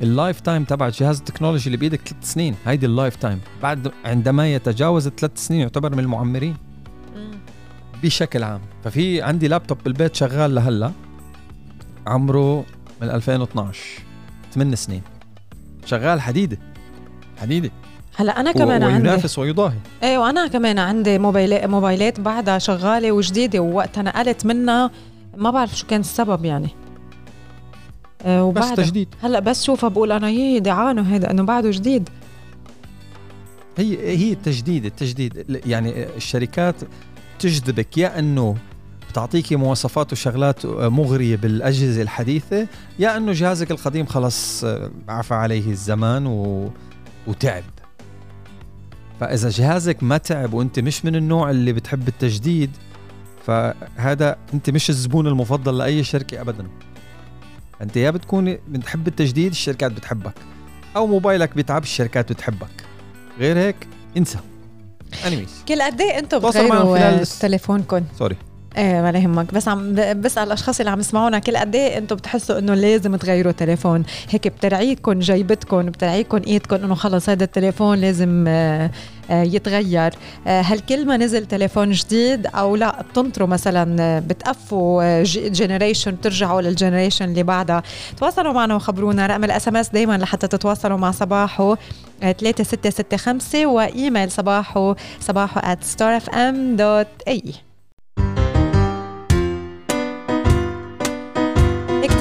[0.04, 5.32] lifetime تبع جهاز التكنولوجي اللي بإيدك ثلاث سنين هيدي ال lifetime بعد عندما يتجاوز الثلاث
[5.36, 6.56] سنين يعتبر من المعمرين.
[8.04, 8.62] بشكل عام.
[8.84, 10.92] ففي عندي لابتوب بالبيت شغال لهلا.
[12.08, 12.66] عمره
[13.02, 13.80] من 2012
[14.54, 15.02] 8 سنين.
[15.86, 16.58] شغال حديدة.
[17.38, 17.72] حديدة.
[18.16, 19.78] هلا أنا كمان عندي وينافس ويضاهي.
[20.04, 24.92] إيه وأنا كمان عندي موبايلات موبايلات بعدها شغالة وجديدة ووقتها نقلت منها
[25.38, 26.70] ما بعرف شو كان السبب يعني.
[28.26, 29.08] أه بس تجديد.
[29.22, 32.10] هلا بس شوفها بقول أنا يي دعانة هذا إنه بعده جديد.
[33.78, 35.62] هي هي التجديد التجديد.
[35.66, 36.76] يعني الشركات
[37.40, 38.56] تجذبك يا إنه
[39.12, 42.68] بتعطيكي مواصفات وشغلات مغرية بالأجهزة الحديثة
[43.00, 44.66] يا أنه جهازك القديم خلص
[45.10, 46.70] عفى عليه الزمان و...
[47.28, 47.64] وتعب.
[49.20, 52.72] فإذا جهازك ما تعب وأنت مش من النوع اللي بتحب التجديد
[53.46, 56.68] فهذا أنت مش الزبون المفضل لأي شركة ابدا.
[57.82, 60.34] أنت يا بتكون بتحب التجديد الشركات بتحبك.
[60.96, 62.84] أو موبايلك بيتعب الشركات بتحبك.
[63.40, 63.88] غير هيك
[64.18, 64.40] انسى.
[65.28, 68.36] anyways كل قد إيه أنتم بتغيروا تليفونكم؟ sorry
[68.78, 72.60] إيه ولا يهمك بس عم بسأل الاشخاص اللي عم يسمعونا كل قد إيه أنتم بتحسوا
[72.60, 74.04] إنه لازم تغيروا تليفون.
[74.30, 78.92] هيك بترعيكم جيبتكم بترعيكم ايدكم إنه خلص هذا التليفون لازم آه،
[79.30, 80.14] آه، يتغير.
[80.48, 86.72] آه، هل كل ما نزل تليفون جديد أو لا بتنطروا مثلا بتقفوا generation بترجعوا لل
[86.72, 87.84] generation اللي بعدها.
[88.18, 89.28] تواصلوا معنا وخبرونا.
[89.28, 91.76] رقم ال SMS دائما لحتى تتواصلوا مع صباحو
[92.22, 97.73] 3665 وإيميل صباحو صباحو at starfm.ae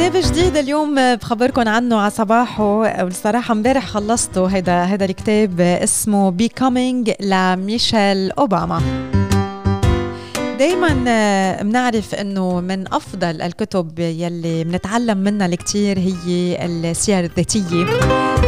[0.02, 2.78] كتاب جديد اليوم بخبركم عنه على صباحه.
[3.04, 8.82] والصراحة امبارح خلصته هيدا هيدا الكتاب اسمه Becoming لميشيل أوباما.
[10.58, 10.88] دايما
[11.62, 17.84] بنعرف إنه من أفضل الكتب يلي بنتعلم منها الكثير هي السير الذاتية.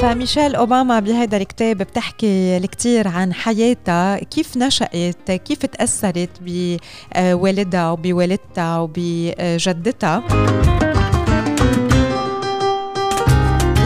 [0.03, 10.23] فميشيل أوباما بهذا الكتاب بتحكي الكثير عن حياتها كيف نشأت كيف تأثرت بوالدها وبوالدتها وبجدتها.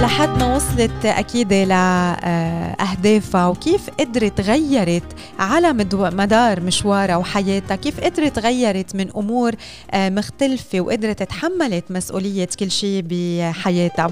[0.03, 5.03] لحد ما وصلت أكيد لأهدافها وكيف قدرت غيرت
[5.38, 9.53] على مدار مشوارها وحياتها؟ كيف قدرت غيرت من أمور
[9.90, 14.09] آه، مختلفة وقدرت تحملت مسؤولية كل شيء بحياتها؟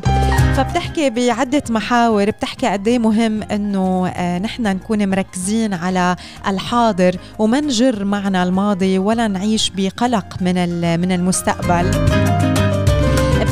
[0.57, 6.17] فبتحكي بعدة محاور بتحكي قد إيه مهم إنه آه، نحن نكون مركزين على
[6.47, 10.55] الحاضر وما نجر معنا الماضي ولا نعيش بقلق من
[11.01, 11.91] من المستقبل.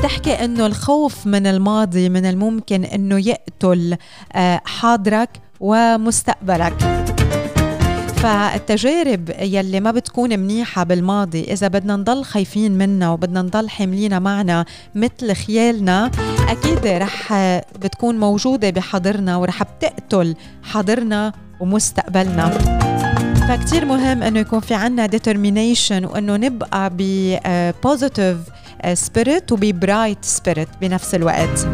[0.05, 3.97] بتحكي إنه الخوف من الماضي من الممكن إنه يقتل
[4.33, 5.29] آه، حاضرك
[5.61, 6.75] ومستقبلك.
[8.17, 14.65] فالتجارب يلي ما بتكون منيحة بالماضي إذا بدنا نضل خايفين منها وبدنا نضل حاملينها معنا
[14.95, 16.11] مثل خيالنا
[16.49, 22.51] أكيد رح آه، بتكون موجودة بحاضرنا ورح بتقتل حاضرنا ومستقبلنا.
[23.49, 27.01] فكتير مهم إنه يكون في عنا determination وإنه نبقى ب
[27.47, 31.67] آه، positive spirit وب bright spirit بنفس الوقت.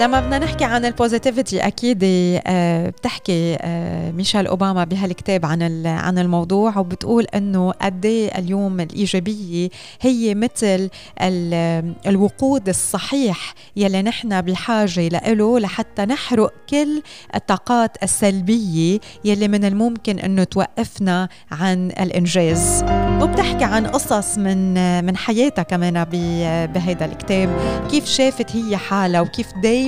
[0.00, 1.98] لما بدنا نحكي عن ال positivity أكيد
[2.46, 9.68] آه، بتحكي آه، ميشيل أوباما بهالكتاب عن عن الموضوع وبتقول إنه قد إيه اليوم الإيجابية
[10.00, 10.90] هي مثل
[11.22, 17.02] ال- الوقود الصحيح يلي نحن بحاجه له لحتى نحرق كل
[17.34, 22.84] الطاقات السلبية يلي من الممكن إنه توقفنا عن الإنجاز.
[23.22, 24.74] وبتحكي عن قصص من
[25.04, 27.48] من حياتها كمان ب- بهيدا الكتاب.
[27.90, 29.87] كيف شافت هي حالها وكيف دايما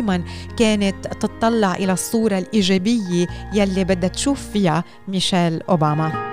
[0.58, 6.30] كانت تطلع إلى الصورة الإيجابية يلي بدها تشوف فيها ميشيل أوباما.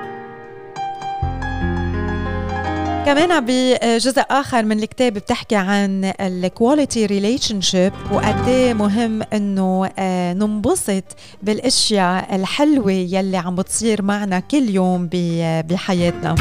[3.05, 10.33] كمان بجزء آخر من الكتاب بتحكي عن ال quality relationship وقد إيه مهم إنه آه،
[10.33, 11.03] ننبسط
[11.43, 16.35] بالأشياء الحلوة يلي عم بتصير معنا كل يوم ب- بحياتنا.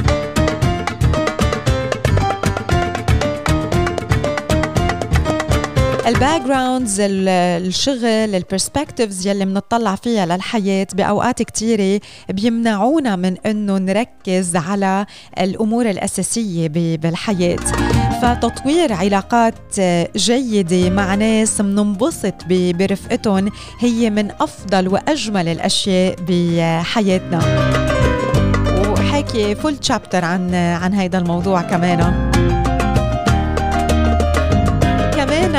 [6.07, 12.01] ال backgrounds الشغل ال perspectives يلي بنطلع فيها للحياة بأوقات كثيره
[12.31, 15.07] بيمنعونا من إنه نركز على
[15.41, 17.57] الأمور الأساسية ب- بالحياة.
[18.23, 19.55] فتطوير علاقات
[20.17, 23.51] جيدة مع ناس بننبسط ب- برفقتهم
[23.81, 27.41] هي من أفضل وأجمل الأشياء بحياتنا.
[28.91, 32.31] وحكي full chapter عن عن هيدا الموضوع كمان.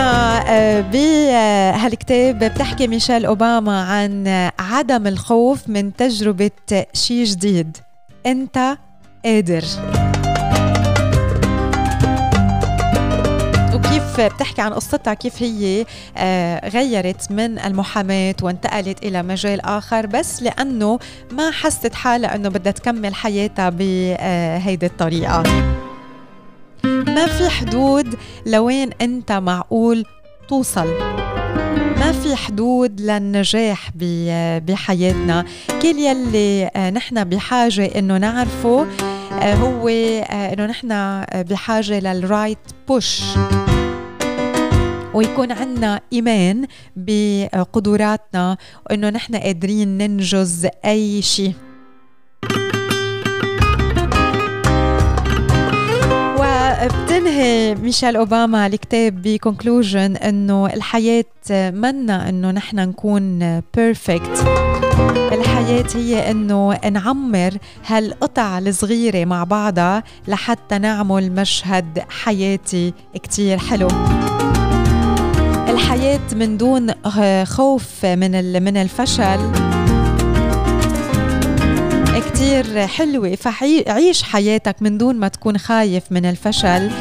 [0.08, 4.28] كمان آه، بهالكتاب بتحكي ميشيل أوباما عن
[4.60, 6.52] عدم الخوف من تجربة
[6.94, 7.78] شيء جديد.
[8.26, 8.78] أنت
[9.26, 9.64] قادر.
[13.74, 15.86] وكيف بتحكي عن قصتها؟ كيف هي
[16.18, 21.00] آه، غيرت من المحاماة وانتقلت إلى مجال آخر؟ بس لأنه
[21.32, 25.44] ما حست حالها أنه بدها تكمل حياتها بهيدي الطريقة.
[26.88, 28.16] ما في حدود
[28.46, 30.06] لوين أنت معقول
[30.48, 30.88] توصل؟
[32.00, 33.92] ما في حدود للنجاح
[34.60, 35.46] بحياتنا؟
[35.82, 38.88] كل يلي آه، نحن بحاجة إنه نعرفه
[39.32, 42.58] آه، هو آه، إنه نحن بحاجة لل right
[42.88, 43.22] push
[45.14, 51.54] ويكون عنا إيمان بقدراتنا وإنه نحن قادرين ننجز أي شيء.
[56.88, 64.48] وبتنهي ميشيل أوباما الكتاب ب conclusion إنه الحياة منا إنه نحن نكون perfect
[65.32, 73.88] الحياة هي إنه نعمر هالقطع الصغيرة مع بعضها لحتى نعمل مشهد حياتي كتير حلو.
[75.70, 76.92] الحياة حياة من دون
[77.46, 79.77] خوف من من الفشل.
[82.20, 83.36] كتير حلوة.
[83.36, 86.92] فعيش حياتك من دون ما تكون خايف من الفشل.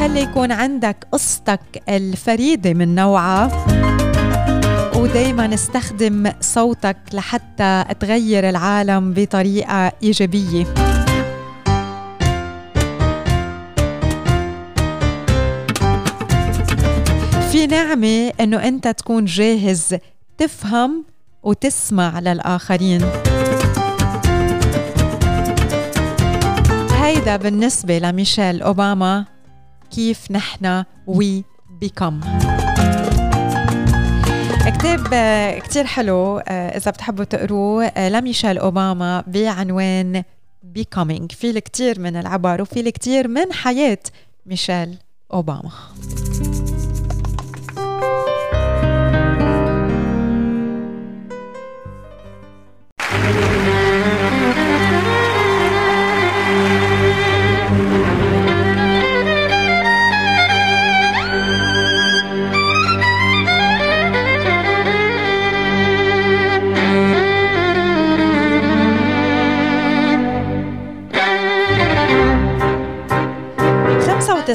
[0.00, 3.66] خلي يكون عندك قصتك الفريدة من نوعها.
[4.96, 10.64] ودايما استخدم صوتك لحتى تغير العالم بطريقة إيجابية.
[17.52, 19.96] في نعمة إنه أنت تكون جاهز
[20.38, 21.04] تفهم
[21.42, 23.00] وتسمع للآخرين.
[27.00, 29.24] هيدا بالنسبة لميشيل أوباما
[29.90, 31.44] كيف نحن وي
[31.80, 32.20] بيكم
[34.66, 35.08] كتاب
[35.62, 40.22] كتير حلو آه، إذا بتحبوا تقروه آه، لميشيل أوباما بعنوان
[40.78, 41.34] becoming.
[41.34, 43.98] في الكثير من العبر وفي الكثير من حياة
[44.46, 44.98] ميشيل
[45.32, 45.70] أوباما.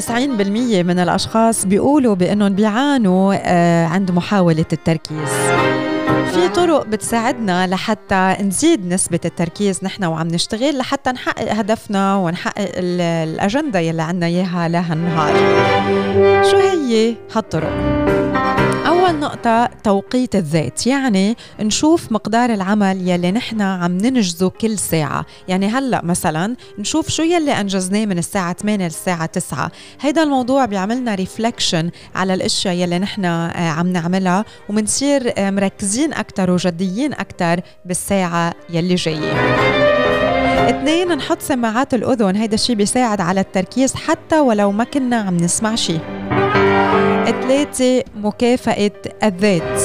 [0.84, 5.28] من الأشخاص بيقولوا بأنهم بيعانوا آه، عند محاولة التركيز
[6.34, 13.78] في طرق بتساعدنا لحتى نزيد نسبة التركيز نحن وعم نشتغل لحتى نحقق هدفنا ونحقق الأجندة
[13.78, 15.34] يلي عنا إياها لهالنهار
[16.50, 18.05] شو هي هالطرق؟
[19.26, 25.26] نقطة توقيت الذات يعني نشوف مقدار العمل يلي نحن عم ننجزه كل ساعة.
[25.48, 29.70] يعني هلأ مثلا نشوف شو يلي أنجزناه من الساعة 8 للساعة 9
[30.00, 36.50] هيدا الموضوع بيعملنا ريفلكشن على الأشياء يلي نحن آه، عم نعملها ومنصير آه، مركزين أكتر
[36.50, 39.32] وجديين أكتر بالساعة يلي جاية.
[40.70, 45.74] اثنين نحط سماعات الأذن هيدا الشيء بيساعد على التركيز حتى ولو ما كنا عم نسمع
[45.74, 46.00] شيء
[47.46, 48.90] ثلاثة مكافأة
[49.24, 49.80] الذات.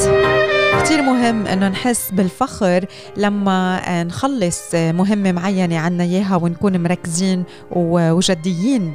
[0.84, 2.86] كتير مهم إنه نحس بالفخر
[3.18, 8.92] لما نخلص مهمة معينة عنا إياها ونكون مركزين وجديين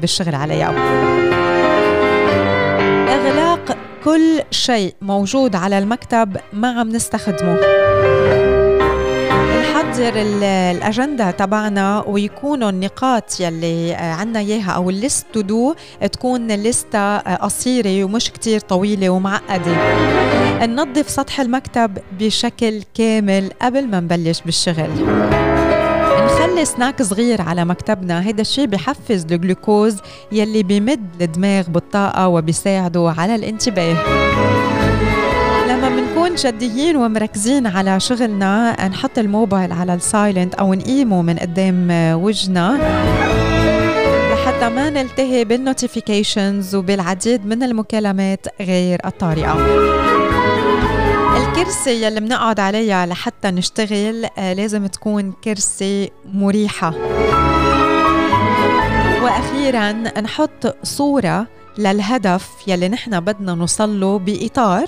[0.00, 0.74] بالشغل عليها.
[3.08, 7.60] إغلاق كل شيء موجود على المكتب ما عم نستخدمه.
[9.80, 15.74] نحضر الأجندة تبعنا ويكونوا النقاط يلي عنا إياها أو ال list to do
[16.12, 19.76] تكون لستة قصيرة ومش كتير طويلة ومعقدة.
[20.66, 24.90] ننظف سطح المكتب بشكل كامل قبل ما نبلش بالشغل.
[26.24, 28.26] نخلي سناك صغير على مكتبنا.
[28.26, 29.96] هيدا الشيء بحفز الجلوكوز
[30.32, 33.96] يلي بيمد الدماغ بالطاقة وبيساعده على الانتباه.
[36.30, 38.88] لما بنكون جديين ومركزين على شغلنا.
[38.88, 41.88] نحط الموبايل على ال silent أو نقيمه من قدام
[42.22, 42.78] وجهنا
[44.32, 49.56] لحتى ما نلتهي بال notifications وبالعديد من المكالمات غير الطارئة.
[51.36, 56.94] الكرسي يلي بنقعد عليها لحتى نشتغل آه، لازم تكون كرسي مريحة.
[59.22, 61.46] وأخيرا نحط صورة
[61.78, 64.86] للهدف يلي نحن بدنا نوصل له بإطار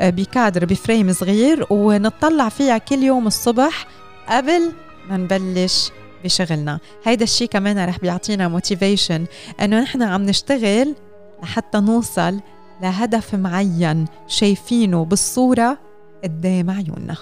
[0.00, 3.86] بكادر ب frame صغير ونطلع فيها كل يوم الصبح
[4.28, 4.72] قبل
[5.10, 5.90] ما نبلش
[6.24, 6.78] بشغلنا.
[7.04, 9.26] هيدا الشيء كمان رح بيعطينا motivation
[9.60, 10.94] إنه نحن عم نشتغل
[11.42, 12.40] لحتى نوصل
[12.82, 15.78] لهدف معين شايفينه بالصورة
[16.24, 17.16] قدام عيوننا.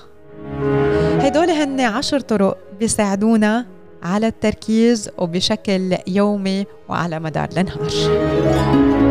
[1.26, 3.66] هدول هن عشر طرق بيساعدونا
[4.02, 9.05] على التركيز وبشكل يومي وعلى مدار النهار.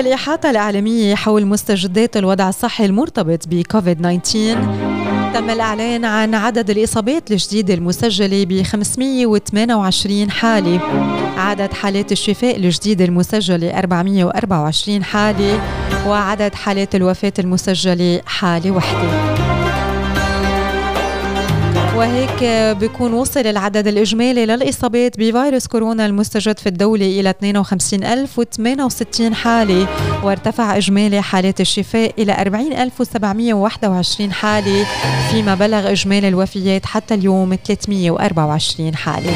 [0.00, 4.92] الإحاطة الإعلامية حول مستجدات الوضع الصحي المرتبط بكوفيد 19
[5.34, 10.80] تم الإعلان عن عدد الإصابات الجديدة المسجلة ب 528 حالة.
[11.36, 15.60] عدد حالات الشفاء الجديدة المسجلة 424 حالة
[16.06, 19.51] وعدد حالات الوفاة المسجلة حالة واحدة.
[22.02, 22.44] وهيك
[22.78, 29.88] بيكون وصل العدد الإجمالي للإصابات بفيروس كورونا المستجد في الدولة إلى 52068 حالة
[30.24, 34.86] وارتفع إجمالي حالات الشفاء إلى 40721 حالة
[35.30, 39.32] فيما بلغ إجمالي الوفيات حتى اليوم 324 حالة.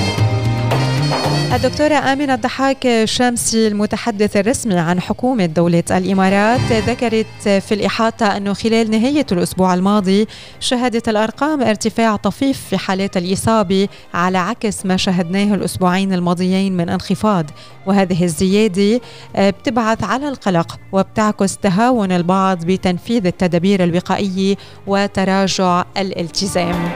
[1.54, 8.90] الدكتورة آمنة الضحاك شامسي المتحدث الرسمي عن حكومة دولة الإمارات ذكرت في الإحاطة أنه خلال
[8.90, 10.26] نهاية الأسبوع الماضي
[10.60, 17.46] شهدت الأرقام ارتفاع طفيف في حالات الإصابة على عكس ما شهدناه الأسبوعين الماضيين من انخفاض
[17.86, 19.00] وهذه الزيادة
[19.38, 26.90] بتبعث على القلق وبتعكس تهاون البعض بتنفيذ التدابير الوقائية وتراجع الالتزام.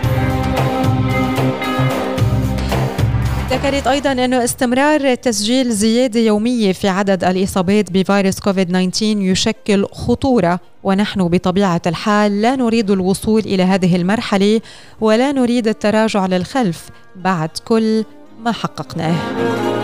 [3.51, 10.61] ذكرت أيضا أنه استمرار تسجيل زيادة يومية في عدد الإصابات بفيروس كوفيد 19 يشكل خطورة
[10.82, 14.61] ونحن بطبيعة الحال لا نريد الوصول إلى هذه المرحلة
[15.01, 18.05] ولا نريد التراجع للخلف بعد كل
[18.40, 19.79] ما حققناه.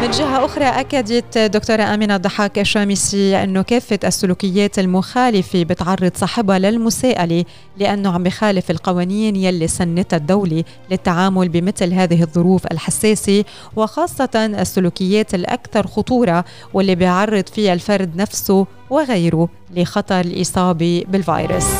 [0.00, 7.44] من جهة أخرى أكدت دكتورة آمنة الضحاك الشامسي أنه كافة السلوكيات المخالفة بتعرض صاحبها للمساءلة
[7.78, 13.44] لأنه عم بخالف القوانين يلي سنتها الدولة للتعامل بمثل هذه الظروف الحساسة
[13.76, 16.44] وخاصة السلوكيات الأكثر خطورة
[16.74, 21.70] واللي بيعرض فيها الفرد نفسه وغيره لخطر الإصابة بالفيروس.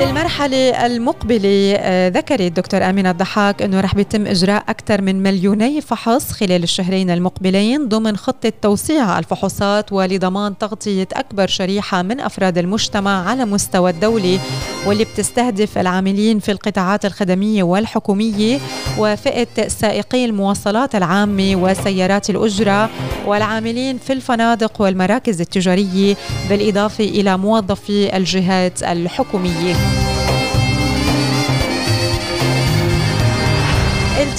[0.00, 6.32] للمرحلة المقبلة آه، ذكرت دكتور آمنة الضحاك أنه رح بيتم إجراء أكثر من مليوني فحص
[6.32, 13.44] خلال الشهرين المقبلين ضمن خطة توسيع الفحوصات ولضمان تغطية أكبر شريحة من أفراد المجتمع على
[13.44, 14.38] مستوى الدولة
[14.86, 18.58] واللي بتستهدف العاملين في القطاعات الخدمية والحكومية
[18.98, 22.90] وفئة سائقي المواصلات العامة وسيارات الأجرة
[23.26, 26.16] والعاملين في الفنادق والمراكز التجارية
[26.50, 29.89] بالإضافة إلى موظفي الجهات الحكومية.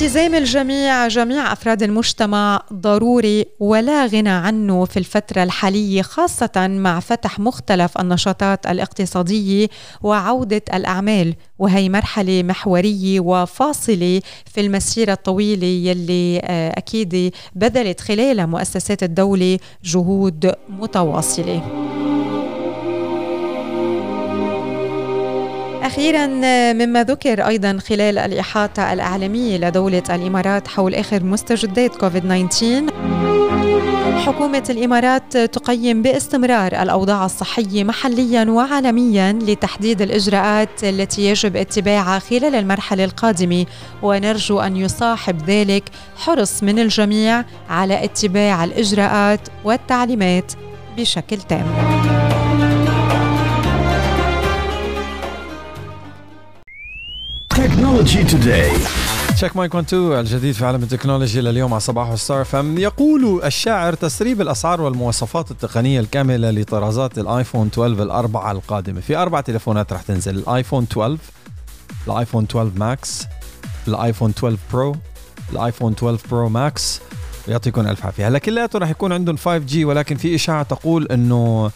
[0.01, 7.39] التزام الجميع جميع أفراد المجتمع ضروري ولا غنى عنه في الفترة الحالية خاصة مع فتح
[7.39, 9.67] مختلف النشاطات الاقتصادية
[10.01, 19.03] وعودة الأعمال وهي مرحلة محورية وفاصلة في المسيرة الطويلة يلي آه، أكيد بذلت خلالها مؤسسات
[19.03, 22.00] الدولة جهود متواصلة.
[25.83, 26.27] أخيرا
[26.73, 32.85] مما ذكر أيضا خلال الإحاطة الإعلامية لدولة الإمارات حول آخر مستجدات كوفيد 19
[34.25, 43.03] حكومة الإمارات تقيم باستمرار الأوضاع الصحية محليا وعالميا لتحديد الإجراءات التي يجب اتباعها خلال المرحلة
[43.03, 43.65] القادمة
[44.03, 45.83] ونرجو أن يصاحب ذلك
[46.17, 50.53] حرص من الجميع على اتباع الإجراءات والتعليمات
[50.97, 51.65] بشكل تام.
[57.91, 58.71] technology today
[59.35, 62.77] check mic 1 2 الجديد في عالم التكنولوجيا لليوم على صباحو ستار أف إم.
[62.77, 69.01] يقول الشاعر تسريب الأسعار والمواصفات التقنية الكاملة لطرازات الآيفون 12 الأربعة القادمة.
[69.01, 70.37] في أربع تليفونات رح تنزل.
[70.37, 71.17] الآيفون 12
[72.07, 73.25] الآيفون 12 ماكس
[73.87, 74.95] الآيفون 12 برو
[75.53, 77.01] الآيفون 12 برو ماكس
[77.47, 78.27] يعطيكم ألف عافية.
[78.27, 81.71] هلا كلياته رح يكون عندهم 5G ولكن في إشاعة تقول إنه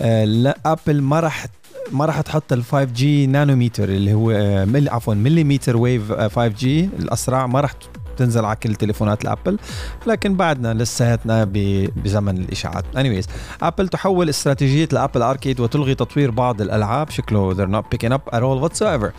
[0.00, 1.46] آه، لا آبل ما رح
[1.92, 7.46] ما راح تحط ال 5G نانوميتر اللي هو آه، مل عفوا millimeter wave 5G الأسرع.
[7.46, 7.72] ما راح
[8.16, 9.58] تنزل على كل تليفونات الأبل
[10.06, 11.44] لكن بعدنا لساتنا
[11.96, 12.84] بزمن الإشاعات.
[12.96, 13.26] anyways
[13.62, 17.10] آبل تحول استراتيجية الآبل أركيد وتلغي تطوير بعض الألعاب.
[17.10, 19.10] شكله they're not picking up at all whatsoever.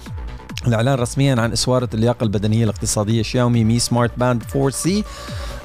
[0.68, 5.04] الإعلان رسميا عن إسوارة اللياقة البدنية الاقتصادية شاومي مي سمارت باند 4 سي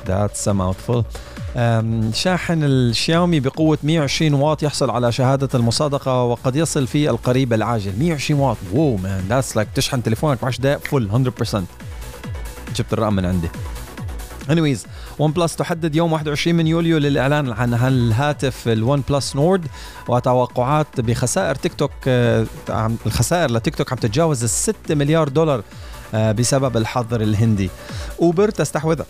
[0.07, 1.03] That's a mouthful.
[2.13, 7.93] شاحن الشاومي بقوة 120 واط يحصل على شهادة المصادقة وقد يصل في القريب العاجل.
[7.99, 8.57] 120 واط.
[8.75, 11.63] Whoa man that's like تشحن تليفونك ب 10 دقائق full 100%
[12.77, 13.49] جبت الرقم من عندي.
[14.51, 14.87] anyways
[15.19, 19.67] ون بلس تحدد يوم 21 من يوليو للإعلان عن الهاتف الون بلس نورد
[20.09, 22.47] وتوقعات بخسائر تيك توك آه،
[23.07, 25.63] الخسائر لتيك توك عم تتجاوز ال 6 مليار دولار
[26.15, 27.71] آه، بسبب الحظر الهندي.
[28.21, 29.01] اوبر تستحوذ.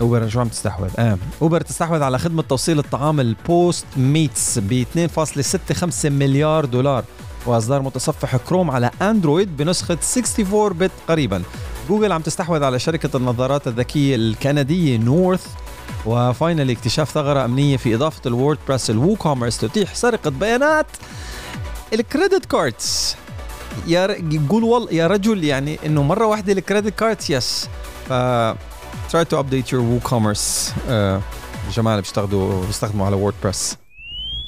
[0.00, 1.18] أوبر شو عم تستحوذ؟ آه.
[1.42, 7.04] أوبر تستحوذ على خدمة توصيل الطعام البوست ميتس ب 2.65 مليار دولار.
[7.46, 11.42] وأصدار متصفح كروم على أندرويد بنسخة 64 bit قريبا.
[11.88, 15.46] جوجل عم تستحوذ على شركة النظارات الذكية الكندية نورث.
[16.06, 20.86] و finally اكتشاف ثغرة أمنية في إضافة الوورد بريس الوو كوميرس تتيح سرقة بيانات.
[21.92, 23.16] ال credit cards.
[23.86, 24.06] يا
[24.48, 27.68] قول والله يا رجل يعني إنه مرة واحدة ال credit cards yes.
[28.08, 28.12] ف
[29.09, 31.21] try to update your WooCommerce uh,
[31.67, 33.77] الجماعه اللي بيشتغلوا بيستخدموا على ووردبريس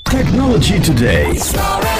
[0.09, 1.96] Technology Today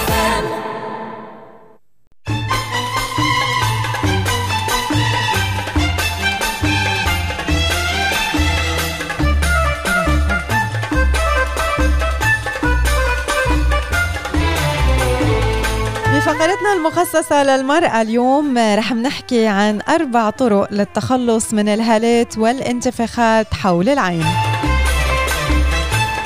[16.89, 24.25] المخصصة للمرأة اليوم رح نحكي عن أربع طرق للتخلص من الهالات والانتفاخات حول العين.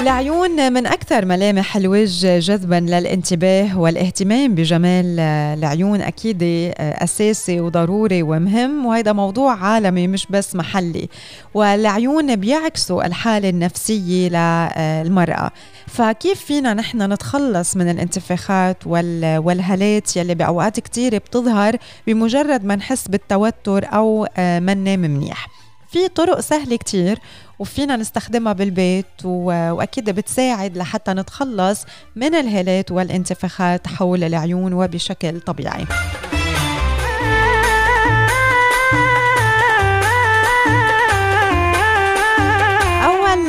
[0.00, 5.20] العيون من أكثر ملامح الوجه جذبا للانتباه والاهتمام بجمال
[5.58, 6.42] العيون أكيد
[6.78, 11.08] أساسي وضروري ومهم وهذا موضوع عالمي مش بس محلي.
[11.54, 15.50] والعيون بيعكسوا الحالة النفسية للمرأة.
[15.86, 21.76] فكيف فينا نحن نتخلص من الانتفاخات والهالات يلي بأوقات كتير بتظهر
[22.06, 25.48] بمجرد ما نحس بالتوتر أو ما ننام منيح؟
[25.90, 27.18] في طرق سهلة كتير
[27.58, 31.84] وفينا نستخدمها بالبيت وأكيد بتساعد لحتى نتخلص
[32.16, 35.86] من الهالات والانتفاخات حول العيون وبشكل طبيعي.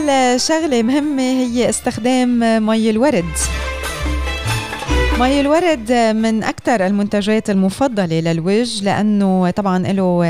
[0.03, 3.25] أول شغلة مهمة هي استخدام مي الورد.
[5.19, 10.21] مي الورد من أكثر المنتجات المفضلة للوجه لأنه طبعا له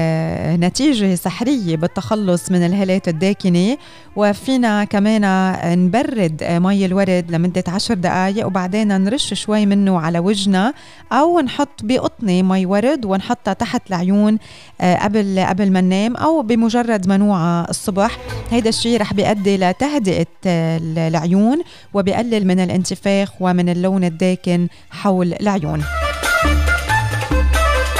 [0.55, 3.77] نتيجة سحرية بالتخلص من الهالات الداكنة.
[4.15, 5.55] وفينا كمان
[5.85, 10.73] نبرد مي الورد لمدة عشر دقايق وبعدين نرش شوي منه على وجهنا
[11.11, 14.37] أو نحط بقطنة مي ورد ونحطها تحت العيون
[14.81, 18.17] قبل قبل ما ننام أو بمجرد ما نوعى الصبح.
[18.51, 21.61] هيدا الشيء رح بيؤدي لتهدئة العيون
[21.93, 25.83] وبيقلل من الانتفاخ ومن اللون الداكن حول العيون.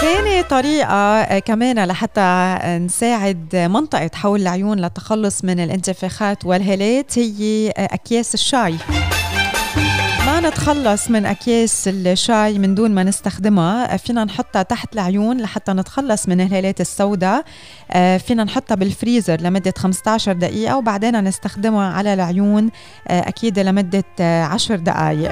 [0.02, 8.76] ثاني طريقة كمان لحتى نساعد منطقة حول العيون للتخلص من الانتفاخات والهالات هي أكياس الشاي.
[10.26, 16.28] ما نتخلص من أكياس الشاي من دون ما نستخدمها فينا نحطها تحت العيون لحتى نتخلص
[16.28, 17.46] من الهالات السوداء
[18.18, 22.70] فينا نحطها بالفريزر لمدة 15 دقيقة وبعدين نستخدمها على العيون
[23.08, 25.32] أكيد لمدة 10 دقائق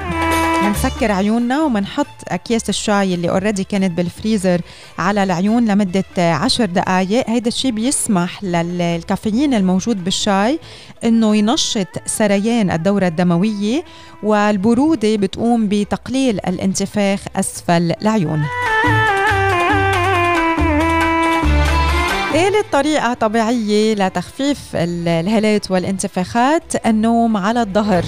[0.62, 4.60] منسكر عيوننا ومنحط أكياس الشاي اللي already كانت بالفريزر
[4.98, 10.58] على العيون لمدة عشر دقائق هيدا الشيء بيسمح للكافيين الموجود بالشاي
[11.04, 13.84] إنه ينشط سريان الدورة الدموية
[14.22, 18.42] والبرودة بتقوم بتقليل الانتفاخ أسفل العيون.
[22.32, 28.04] ثالث طريقة طبيعية لتخفيف الهالات والانتفاخات النوم على الظهر.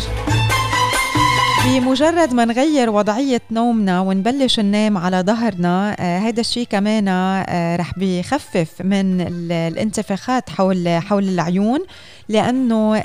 [1.65, 7.99] بمجرد ما نغير وضعية نومنا ونبلش ننام على ظهرنا آه هذا الشيء كمان آه رح
[7.99, 9.21] بيخفف من
[9.51, 11.79] الانتفاخات حول حول العيون
[12.29, 12.97] لأنه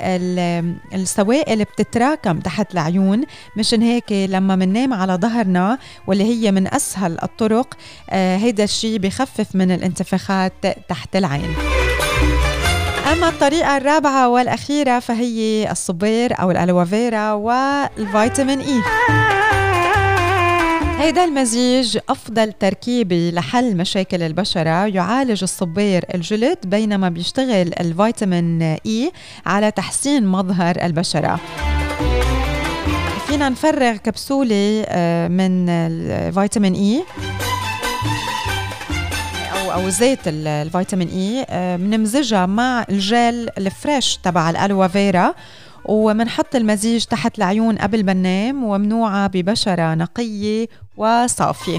[0.94, 3.22] السوائل بتتراكم تحت العيون.
[3.56, 7.74] مشان هيك لما مننام على ظهرنا واللي هي من أسهل الطرق
[8.10, 10.52] آه هيدا الشيء بخفف من الانتفاخات
[10.88, 11.54] تحت العين.
[13.12, 18.82] أما الطريقة الرابعة والأخيرة فهي الصبير أو الألوفيرا والفيتامين إي.
[20.98, 24.86] هيدا المزيج أفضل تركيبة لحل مشاكل البشرة.
[24.86, 29.12] يعالج الصبير الجلد بينما بيشتغل الفيتامين إي
[29.46, 31.40] على تحسين مظهر البشرة.
[33.26, 34.86] فينا نفرغ كبسولة
[35.30, 37.04] من الفيتامين إي.
[39.70, 45.34] أو زيت الفيتامين إي بنمزجها مع الجل الفريش تبع الالوفيرا
[45.84, 51.78] ومنحط المزيج تحت العيون قبل ما ننام ومنوعة ببشرة نقية وصافية.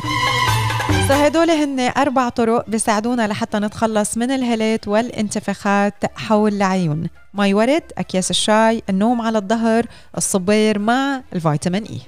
[1.09, 7.07] فهدول هن أربع طرق بيساعدونا لحتى نتخلص من الهالات والانتفاخات حول العيون.
[7.33, 9.85] مي ورد أكياس الشاي النوم على الظهر
[10.17, 12.01] الصبر مع الفيتامين إي.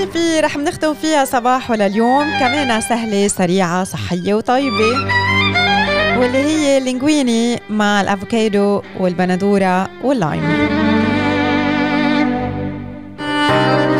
[0.00, 4.92] recipe رح نختم فيها صباحو لليوم كمان سهلة سريعة صحية وطيبة.
[6.18, 10.42] واللي هي لينغويني مع الأفوكادو والبندورة واللايم.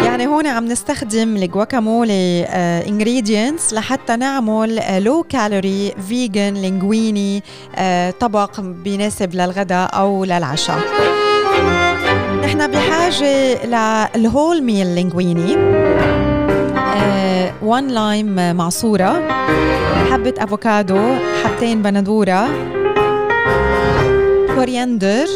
[0.05, 2.45] يعني هون عم نستخدم ال guacamole
[2.89, 7.43] ingredients لحتى نعمل low calorie vegan linguine
[8.21, 10.81] طبق بيناسب للغداء أو للعشاء.
[12.51, 13.65] نحن بحاجة
[14.17, 15.57] لل whole meal linguine.
[17.63, 19.29] One lime معصورة
[20.11, 21.15] حبة أفوكادو
[21.45, 22.49] حبتين بندورة
[24.55, 25.27] coriander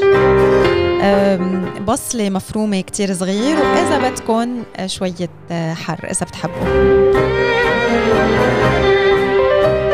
[1.87, 5.31] بصلة مفرومة كتير صغير وإذا بدكم شوية
[5.75, 6.65] حر إذا بتحبوا.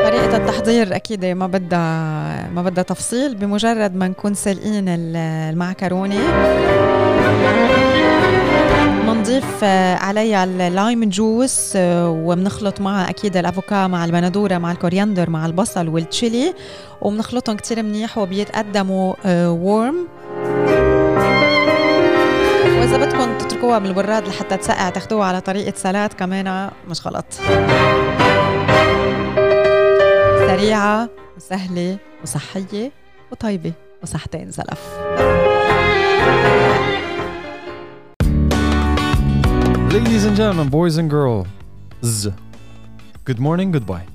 [0.04, 6.20] طريقة التحضير أكيد ما بدها ما بدها تفصيل بمجرد ما نكون سالقين المعكرونة.
[9.06, 9.64] بنضيف
[10.04, 15.88] عليها ال lime juice وبنخلط معها أكيد الأفوكا مع البندوره مع ال coriander مع البصل
[15.88, 16.54] والتشيلي
[17.02, 20.08] وبنخلطهم كتير منيح وبيتقدموا وورم
[22.78, 27.24] وإذا بدكم تتركوها بالبراد لحتى تسقع تاخذوها على طريقة سلاد كمان مش غلط.
[30.48, 32.90] سريعة وسهلة وصحية
[33.32, 33.72] وطيبة
[34.02, 34.80] وصحتين زلف
[39.96, 42.28] Ladies and gentlemen, boys and girls,
[43.24, 44.06] good morning, goodbye.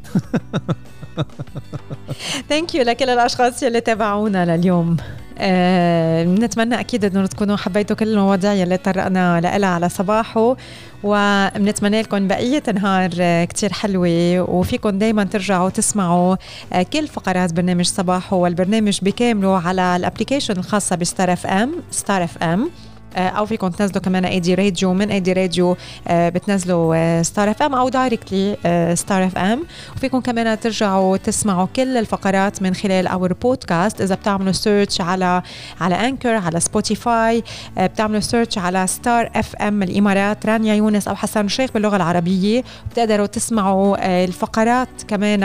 [2.49, 4.97] Thank you لكل الأشخاص يلي تابعونا لليوم.
[5.37, 10.57] آه، بنتمنى أكيد إنه تكونوا حبيتوا كل المواضيع يلي طرقنا لها على صباحو
[11.03, 16.35] وبنتمنى لكم بقية نهار آه، كتير حلوة وفيكم دائما ترجعوا تسمعوا
[16.73, 22.23] آه، كل فقرات برنامج صباحو والبرنامج بكامله على ال application الخاصة بستار اف ام ستار
[22.23, 22.69] اف ام آه،
[23.15, 25.77] أو فيكم تنزلوا كمان أي دي راديو من أي دي راديو
[26.09, 28.57] بتنزلوا ستار اف ام أو directly
[28.95, 29.63] ستار اف ام
[29.95, 35.41] وفيكم كمان ترجعوا تسمعوا كل الفقرات من خلال our podcast إذا بتعملوا search على
[35.81, 37.43] على Anchor على سبوتيفاي
[37.77, 42.63] آه، بتعملوا search على ستار اف ام الإمارات رانيا يونس أو حسن شيخ باللغة العربية.
[42.91, 45.39] بتقدروا تسمعوا آه، الفقرات كمان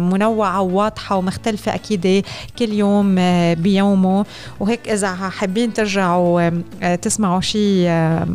[0.00, 2.24] منوعة وواضحة ومختلفة أكيد
[2.58, 3.14] كل يوم
[3.54, 4.24] بيومه.
[4.60, 6.50] وهيك إذا حابين ترجعوا
[7.02, 7.88] تسمعوا شيء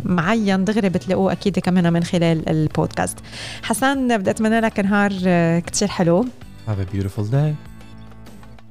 [0.06, 3.18] معين دغري بتلاقوه أكيد كمان من خلال البودكاست.
[3.64, 5.12] حسن بدي أتمنى لك نهار
[5.60, 6.26] كتير حلو.
[6.68, 7.54] Have a beautiful day.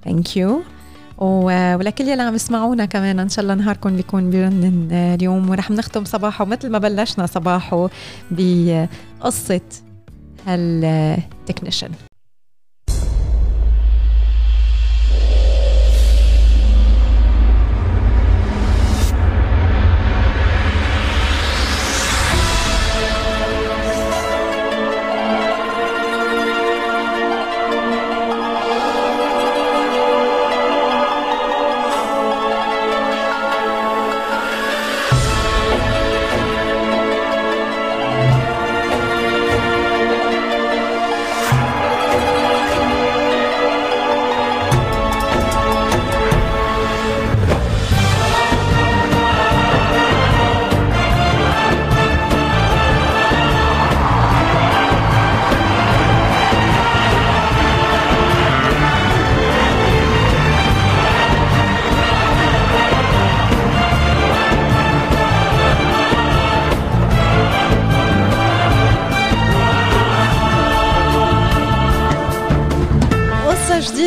[0.04, 0.62] Thank you
[1.18, 6.44] ولكل يلي عم يسمعونا كمان إن شاء الله نهاركم بيكون بيرنّن اليوم ورح نختم صباحو
[6.44, 7.90] مثل ما بلشنا صباحو
[8.30, 9.60] بقصة
[10.46, 11.90] هال technician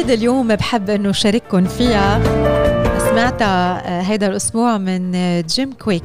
[0.03, 2.21] جديدة اليوم بحب إنه شارككم فيها.
[3.09, 6.03] سمعتها آه، هيدا الأسبوع من آه، جيم كويك.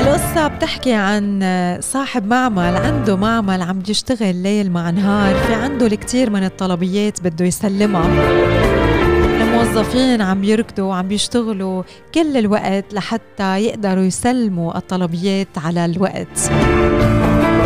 [0.00, 5.34] القصة بتحكي عن آه، صاحب معمل عنده معمل عم يشتغل ليل مع نهار.
[5.34, 8.08] في عنده الكثير من الطلبيات بده يسلمها.
[9.42, 11.82] الموظفين عم يركضوا وعم بيشتغلوا
[12.14, 16.50] كل الوقت لحتى يقدروا يسلموا الطلبيات على الوقت.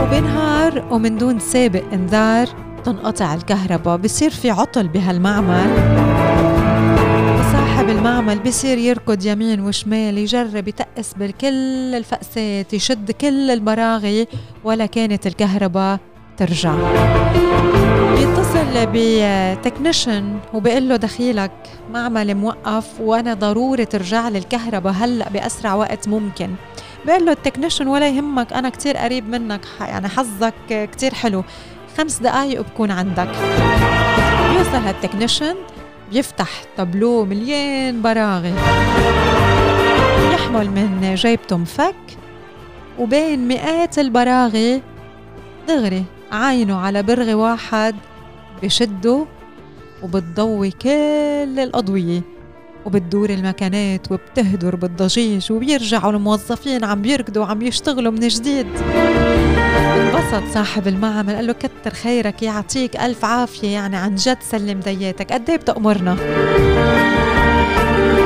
[0.03, 5.71] وبنهار ومن دون سابق إنذار تنقطع الكهرباء بصير في عطل بهالمعمل.
[7.41, 14.29] وصاحب المعمل بصير يركض يمين وشمال يجرب يتقس بكل الفقسات يشد كل البراغي
[14.65, 15.99] ولا كانت الكهرباء
[16.37, 16.75] ترجع.
[18.15, 21.53] بيتصل بتكنيشن وبيقول له دخيلك
[21.93, 26.51] معمل موقف وأنا ضروري ترجع لي الكهرباء هلأ بأسرع وقت ممكن.
[27.07, 30.55] بيقول له ال technician ولا يهمك أنا كتير قريب منك يعني حظك
[30.93, 31.45] كتير حلو.
[31.97, 33.29] خمس دقايق بكون عندك.
[34.51, 35.55] بيوصل هال technician
[36.13, 38.55] بيفتح تابلو مليان براغي.
[40.33, 41.95] يحمل من جيبته مفك
[42.99, 44.83] وبين مئات البراغي
[45.69, 47.95] دغري عينه على برغي واحد
[48.63, 49.27] بشدّه
[50.03, 52.23] وبتضوي كل الأضوية.
[52.87, 58.67] وبتدور المكانات وبتهدر بالضجيج وبيرجعوا الموظفين عم بيركضوا وعم يشتغلوا من جديد.
[59.87, 65.33] انبسط صاحب المعمل قال له كتر خيرك يعطيك ألف عافية يعني عن جد سلم دياتك.
[65.33, 66.15] قد إيه بتأمرنا؟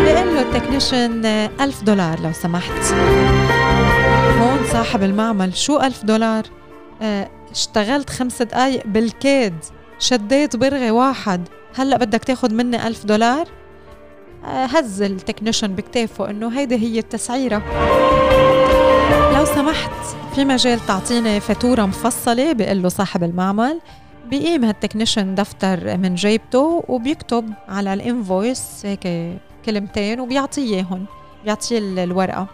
[0.05, 1.25] بيقول له التكنيشن
[1.61, 2.93] ألف دولار لو سمحت.
[4.41, 6.45] هون صاحب المعمل شو ألف دولار؟
[7.03, 9.55] آه اشتغلت خمس دقايق بالكاد
[9.99, 11.49] شديت برغي واحد.
[11.75, 13.49] هلأ بدك تاخد مني ألف دولار؟
[14.45, 17.63] آه هز ال technician بكتافه إنه هيدي هي التسعيرة.
[19.11, 19.91] لو سمحت
[20.35, 23.81] في مجال تعطيني فاتورة مفصلة بيقول له صاحب المعمل
[24.31, 31.05] بيقيم هال technician دفتر من جيبته وبيكتب على ال invoice هيك كلمتين وبيعطيه إياهم
[31.45, 32.47] بيعطيه الورقة.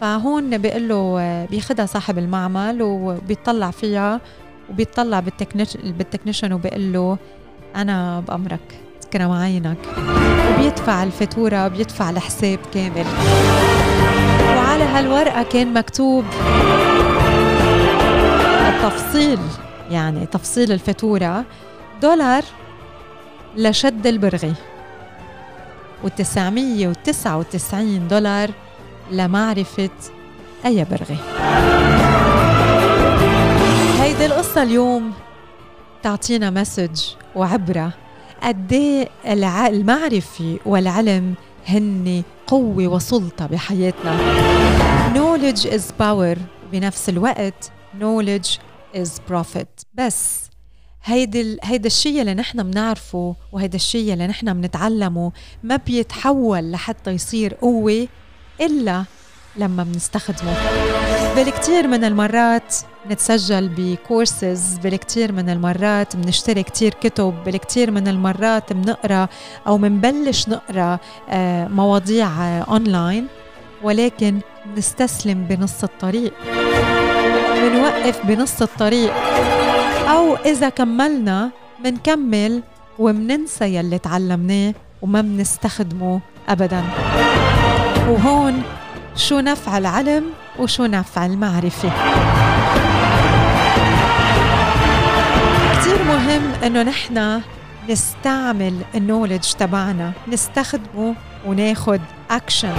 [0.00, 4.20] فهون بيقول له بياخدها صاحب المعمل وبيطلع فيها
[4.70, 5.20] وبيطلع
[5.84, 7.18] بالتكنيشن وبيقول له
[7.76, 9.78] أنا بأمرك تكرم عينك
[10.54, 13.06] وبيدفع الفاتورة بيدفع الحساب كامل.
[14.78, 16.24] على هالورقة كان مكتوب
[18.68, 19.38] التفصيل
[19.90, 21.44] يعني تفصيل الفاتورة
[22.02, 22.42] دولار
[23.56, 24.54] لشد البرغي
[26.04, 27.74] و999
[28.10, 28.50] دولار
[29.10, 29.90] لمعرفة
[30.66, 31.16] أي برغي.
[34.00, 35.12] هيدي القصة اليوم
[36.02, 37.00] تعطينا مسج
[37.36, 37.90] وعبرة
[38.42, 39.08] قد إيه
[39.66, 41.34] المعرفة والعلم
[41.66, 44.18] هن قوة وسلطة بحياتنا.
[45.14, 46.38] Knowledge is power.
[46.72, 47.70] بنفس الوقت
[48.00, 48.58] knowledge
[48.94, 49.84] is profit.
[49.94, 50.40] بس
[51.04, 57.54] هيدي هيدا الشيء اللي نحن بنعرفه وهيدا الشيء اللي نحن بنتعلمه ما بيتحول لحتى يصير
[57.54, 58.08] قوة
[58.60, 59.04] إلا
[59.56, 60.54] لما بنستخدمه.
[61.36, 62.76] بالكثير من المرات
[63.10, 69.28] نتسجل بكورسز بالكثير من المرات بنشتري كتير كتب بالكثير من المرات بنقرأ
[69.66, 70.98] أو بنبلش نقرأ
[71.30, 72.28] آه، مواضيع
[72.60, 73.26] اونلاين
[73.82, 74.40] ولكن
[74.76, 76.32] نستسلم بنص الطريق.
[77.62, 79.12] بنوقف بنص الطريق.
[80.08, 81.50] أو إذا كملنا
[81.84, 82.62] بنكمل
[82.98, 86.82] وبننسى يلي تعلمناه وما بنستخدمه ابدا.
[88.08, 88.62] وهون
[89.16, 90.24] شو نفع العلم
[90.58, 91.92] وشو نفع المعرفة.
[96.68, 97.40] إنه نحن
[97.90, 101.14] نستعمل النولج تبعنا نستخدمه
[101.46, 102.00] وناخد
[102.30, 102.72] اكشن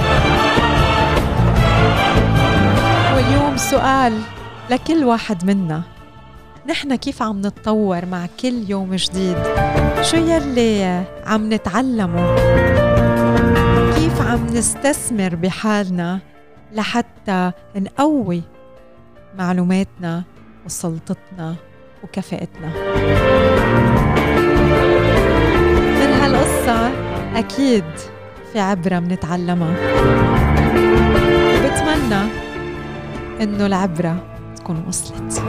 [3.16, 4.22] واليوم سؤال
[4.70, 5.82] لكل واحد منا.
[6.70, 9.38] نحن كيف عم نتطور مع كل يوم جديد؟
[10.02, 12.36] شو يلي عم نتعلمه؟
[13.96, 16.20] كيف عم نستثمر بحالنا
[16.72, 18.42] لحتى نقوي
[19.38, 20.24] معلوماتنا
[20.66, 21.56] وسلطتنا؟
[22.04, 22.68] وكفاءتنا.
[26.00, 26.92] من هالقصة
[27.36, 27.84] أكيد
[28.54, 29.76] في عبرة منتعلمها
[31.66, 32.22] بتمنى
[33.42, 34.16] إنه العبرة
[34.56, 35.44] تكون وصلت.